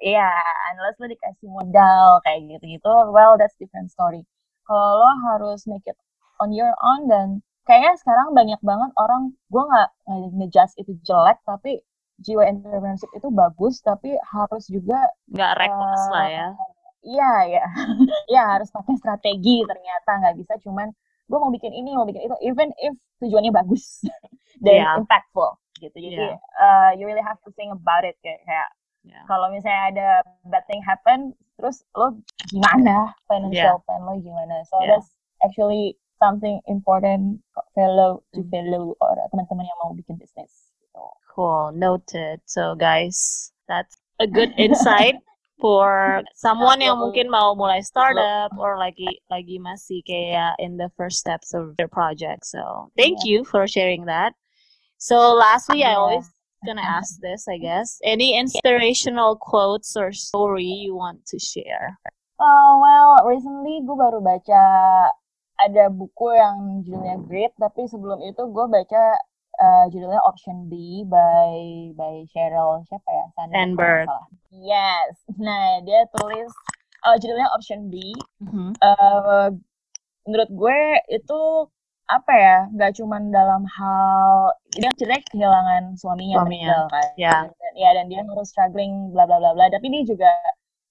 Iya, 0.04 0.28
yeah, 0.28 0.70
unless 0.76 0.96
lo 1.00 1.06
dikasih 1.08 1.48
modal 1.48 2.20
kayak 2.28 2.38
gitu-gitu, 2.44 2.94
well 3.10 3.40
that's 3.40 3.56
different 3.56 3.88
story. 3.88 4.28
Kalau 4.68 5.00
lo 5.00 5.10
harus 5.32 5.64
make 5.64 5.88
it 5.88 5.96
on 6.44 6.52
your 6.52 6.76
own 6.84 7.08
dan 7.08 7.40
kayaknya 7.68 7.94
sekarang 8.00 8.32
banyak 8.32 8.60
banget 8.64 8.90
orang 8.98 9.36
gue 9.52 9.62
nggak 9.62 9.90
ngejudge 10.36 10.74
itu 10.80 10.92
jelek 11.06 11.38
tapi 11.44 11.84
jiwa 12.20 12.44
entrepreneurship 12.44 13.08
itu 13.16 13.28
bagus 13.32 13.80
tapi 13.80 14.16
harus 14.20 14.64
juga 14.68 15.08
nggak 15.32 15.52
reckless 15.56 16.02
uh, 16.08 16.12
lah 16.12 16.26
ya 16.28 16.48
Iya 17.00 17.32
ya, 17.48 17.64
ya 18.34 18.42
harus 18.56 18.68
pakai 18.68 18.94
strategi 19.00 19.64
ternyata 19.64 20.10
nggak 20.20 20.36
bisa 20.36 20.54
cuman 20.60 20.92
gue 21.30 21.38
mau 21.38 21.48
bikin 21.48 21.72
ini 21.72 21.94
mau 21.96 22.04
bikin 22.04 22.26
itu 22.26 22.36
even 22.44 22.68
if 22.82 22.92
tujuannya 23.22 23.54
bagus 23.54 24.04
dan 24.64 24.84
Yeah. 24.84 24.94
impactful 25.00 25.56
gitu 25.80 25.96
jadi 25.96 26.36
Yeah. 26.36 26.38
uh, 26.60 26.90
you 26.98 27.08
really 27.08 27.24
have 27.24 27.40
to 27.46 27.50
think 27.56 27.72
about 27.72 28.04
it 28.04 28.18
kayak, 28.20 28.42
kayak 28.44 28.68
Yeah. 29.00 29.24
kalau 29.24 29.48
misalnya 29.48 29.82
ada 29.96 30.08
bad 30.44 30.66
thing 30.68 30.84
happen 30.84 31.32
terus 31.56 31.80
lo 31.96 32.20
gimana 32.52 33.16
financial 33.24 33.80
plan 33.88 34.04
lo 34.04 34.20
gimana 34.20 34.60
so 34.68 34.76
Yeah. 34.84 35.00
that's 35.00 35.08
actually 35.40 35.96
something 36.20 36.60
important 36.68 37.40
fellow 37.72 38.20
to 38.36 38.44
Mm. 38.44 38.52
fellow 38.52 38.92
or 39.00 39.16
teman-teman 39.32 39.64
yang 39.64 39.78
mau 39.80 39.96
bikin 39.96 40.20
bisnis 40.20 40.68
gitu. 40.84 41.00
Cool, 41.32 41.72
noted. 41.72 42.44
So 42.44 42.76
guys, 42.76 43.16
that's 43.64 43.96
a 44.20 44.28
good 44.28 44.52
insight 44.60 45.16
for 45.60 46.20
someone 46.34 46.80
yang 46.80 46.96
mungkin 46.98 47.28
mau 47.28 47.52
mulai 47.54 47.84
startup 47.84 48.50
or 48.56 48.80
lagi 48.80 49.20
lagi 49.28 49.60
masih 49.60 50.00
kayak 50.02 50.56
in 50.58 50.80
the 50.80 50.88
first 50.96 51.20
steps 51.20 51.52
of 51.52 51.76
their 51.76 51.88
project. 51.88 52.48
So 52.48 52.90
thank 52.96 53.22
you 53.22 53.44
for 53.44 53.68
sharing 53.68 54.08
that. 54.08 54.32
So 54.96 55.36
lastly, 55.36 55.84
I 55.84 55.94
Yeah. 55.94 56.00
always 56.00 56.26
gonna 56.64 56.84
ask 56.84 57.20
this, 57.20 57.48
I 57.48 57.56
guess. 57.56 58.00
Any 58.04 58.36
inspirational 58.36 59.36
quotes 59.36 59.96
or 59.96 60.12
story 60.12 60.68
you 60.68 60.96
want 60.96 61.24
to 61.32 61.38
share? 61.40 61.96
Oh, 62.40 62.80
well, 62.80 63.20
recently 63.28 63.84
gue 63.84 63.96
baru 63.96 64.24
baca 64.24 64.62
ada 65.60 65.84
buku 65.92 66.32
yang 66.32 66.80
judulnya 66.84 67.20
Great, 67.28 67.52
tapi 67.60 67.84
sebelum 67.84 68.24
itu 68.24 68.48
gue 68.48 68.66
baca 68.68 69.20
uh, 69.60 69.84
judulnya 69.88 70.20
Option 70.24 70.66
B 70.66 71.04
by 71.04 71.52
by 71.94 72.24
Cheryl 72.26 72.80
siapa 72.84 73.06
ya? 73.06 73.24
Sandberg. 73.36 74.08
salah. 74.08 74.26
Yes. 74.50 75.12
Nah, 75.36 75.84
dia 75.84 76.08
tulis 76.10 76.50
oh, 77.04 77.16
judulnya 77.16 77.48
Option 77.52 77.86
B. 77.86 78.10
Mhm. 78.40 78.72
Eh, 78.74 79.48
menurut 80.26 80.50
gue 80.50 80.78
itu 81.08 81.40
apa 82.06 82.32
ya? 82.34 82.58
Gak 82.74 82.98
cuman 82.98 83.30
dalam 83.30 83.62
hal 83.64 84.50
dia 84.74 84.90
ceritanya 84.98 85.22
kehilangan 85.30 85.82
suaminya, 85.94 86.42
Suaminya. 86.42 86.44
meninggal 86.44 86.82
kan. 86.88 87.08
Ya. 87.14 87.36
Dan, 87.46 87.72
ya 87.78 87.88
dan 87.94 88.04
dia 88.10 88.20
harus 88.20 88.48
struggling 88.48 89.14
bla 89.14 89.24
bla 89.24 89.38
bla 89.38 89.54
bla. 89.54 89.70
Tapi 89.70 89.86
dia 89.88 90.02
juga 90.04 90.32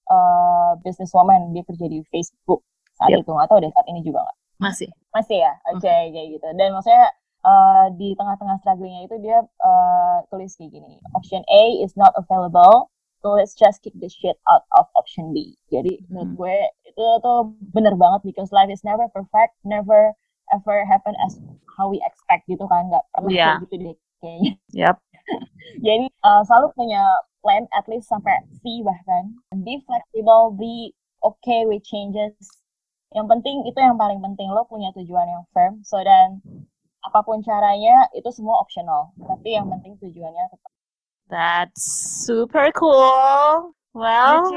uh, 0.08 0.80
businesswoman, 0.80 1.52
dia 1.52 1.62
kerja 1.62 1.86
di 1.86 2.00
Facebook 2.08 2.64
saat 2.96 3.12
Yep. 3.12 3.22
itu. 3.22 3.32
Tahu 3.36 3.60
deh 3.60 3.72
saat 3.72 3.88
ini 3.88 4.00
juga 4.02 4.24
nggak. 4.24 4.38
Masih. 4.60 4.90
Masih 5.12 5.38
ya? 5.40 5.54
Oke, 5.72 5.88
Hmm. 5.88 6.12
kayak 6.12 6.28
gitu. 6.36 6.48
Dan 6.56 6.68
maksudnya 6.72 7.08
uh, 7.44 7.88
di 7.96 8.16
tengah-tengah 8.16 8.60
strugglingnya 8.64 9.08
itu 9.08 9.16
dia 9.22 9.40
uh, 9.64 10.18
tulis 10.32 10.56
kayak 10.56 10.72
gini. 10.76 11.00
Option 11.16 11.44
A 11.48 11.64
is 11.84 11.94
not 11.96 12.12
available. 12.16 12.90
So 13.20 13.36
let's 13.36 13.52
just 13.52 13.84
kick 13.84 13.92
the 14.00 14.08
shit 14.08 14.40
out 14.48 14.64
of 14.80 14.88
option 14.96 15.36
B. 15.36 15.60
Jadi 15.68 16.00
menurut 16.08 16.32
Hmm. 16.32 16.40
gue 16.40 16.58
itu 16.88 17.04
tuh 17.20 17.52
bener 17.76 17.92
banget 18.00 18.24
because 18.24 18.50
life 18.56 18.72
is 18.72 18.80
never 18.88 19.12
perfect, 19.12 19.60
never 19.68 20.16
ever 20.56 20.88
happen 20.88 21.14
as 21.28 21.36
how 21.76 21.92
we 21.92 22.00
expect 22.02 22.48
gitu 22.48 22.64
kan. 22.72 22.88
Nggak 22.88 23.04
pernah 23.12 23.28
Yeah. 23.30 23.46
kayak 23.60 23.64
gitu 23.68 23.76
deh 23.84 23.96
kayaknya. 24.24 24.52
Yep. 24.88 24.96
Jadi 25.84 26.08
uh, 26.24 26.42
selalu 26.48 26.68
punya 26.80 27.04
plan 27.44 27.68
at 27.76 27.86
least 27.92 28.08
sampai 28.08 28.40
C 28.64 28.80
bahkan. 28.88 29.36
Be 29.68 29.84
flexible, 29.84 30.56
be 30.56 30.96
okay 31.20 31.68
with 31.68 31.84
changes. 31.84 32.34
Yang 33.12 33.28
penting 33.36 33.68
itu 33.68 33.80
yang 33.84 34.00
paling 34.00 34.24
penting 34.24 34.48
lo 34.48 34.64
punya 34.64 34.96
tujuan 34.96 35.28
yang 35.28 35.44
firm. 35.52 35.84
So 35.84 36.00
dan 36.00 36.40
apa 37.06 37.20
pun 37.24 37.40
caranya 37.44 38.08
itu 38.12 38.28
semua 38.32 38.60
optional. 38.60 39.12
Tapi 39.20 39.56
yang 39.56 39.68
penting 39.72 39.96
tujuannya 40.00 40.46
tetap. 40.52 40.72
That's 41.30 41.84
super 42.26 42.72
cool. 42.74 43.74
Well, 43.94 44.54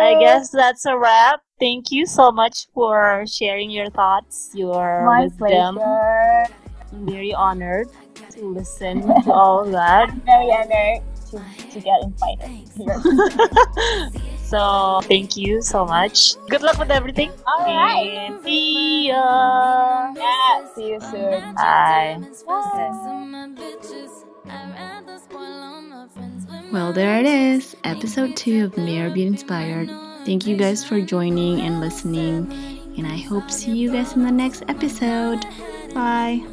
I 0.00 0.16
guess 0.20 0.50
that's 0.50 0.84
a 0.84 0.96
wrap. 0.96 1.40
Thank 1.60 1.92
you 1.92 2.06
so 2.06 2.32
much 2.32 2.66
for 2.72 3.24
sharing 3.28 3.70
your 3.70 3.88
thoughts, 3.90 4.50
your 4.54 5.04
my 5.04 5.28
wisdom. 5.28 5.76
pleasure. 5.76 6.48
I'm 6.92 7.06
very 7.06 7.32
honored 7.34 7.88
to 8.34 8.40
listen 8.44 9.02
to 9.24 9.32
all 9.32 9.64
that. 9.70 10.10
Very 10.24 10.50
honored 10.50 11.02
to, 11.30 11.36
to 11.70 11.78
get 11.80 12.02
invited 12.02 12.50
here. 12.76 12.98
So, 14.44 15.00
thank 15.04 15.36
you 15.36 15.62
so 15.62 15.84
much. 15.84 16.36
Good 16.48 16.62
luck 16.62 16.78
with 16.78 16.90
everything. 16.90 17.32
All 17.46 17.64
right. 17.64 18.10
And 18.10 18.42
see 18.44 19.08
ya. 19.08 20.12
Yeah, 20.14 20.74
see 20.74 20.88
you 20.90 21.00
soon. 21.00 21.54
Bye. 21.54 22.20
Well, 26.72 26.92
there 26.92 27.18
it 27.20 27.26
is, 27.26 27.76
episode 27.84 28.36
2 28.36 28.64
of 28.64 28.76
Mayor 28.76 29.10
Be 29.10 29.24
Inspired. 29.24 29.88
Thank 30.26 30.46
you 30.46 30.56
guys 30.56 30.84
for 30.84 31.00
joining 31.00 31.60
and 31.60 31.80
listening, 31.80 32.50
and 32.98 33.06
I 33.06 33.18
hope 33.18 33.50
see 33.50 33.76
you 33.76 33.92
guys 33.92 34.14
in 34.14 34.24
the 34.24 34.32
next 34.32 34.64
episode. 34.68 35.46
Bye. 35.94 36.44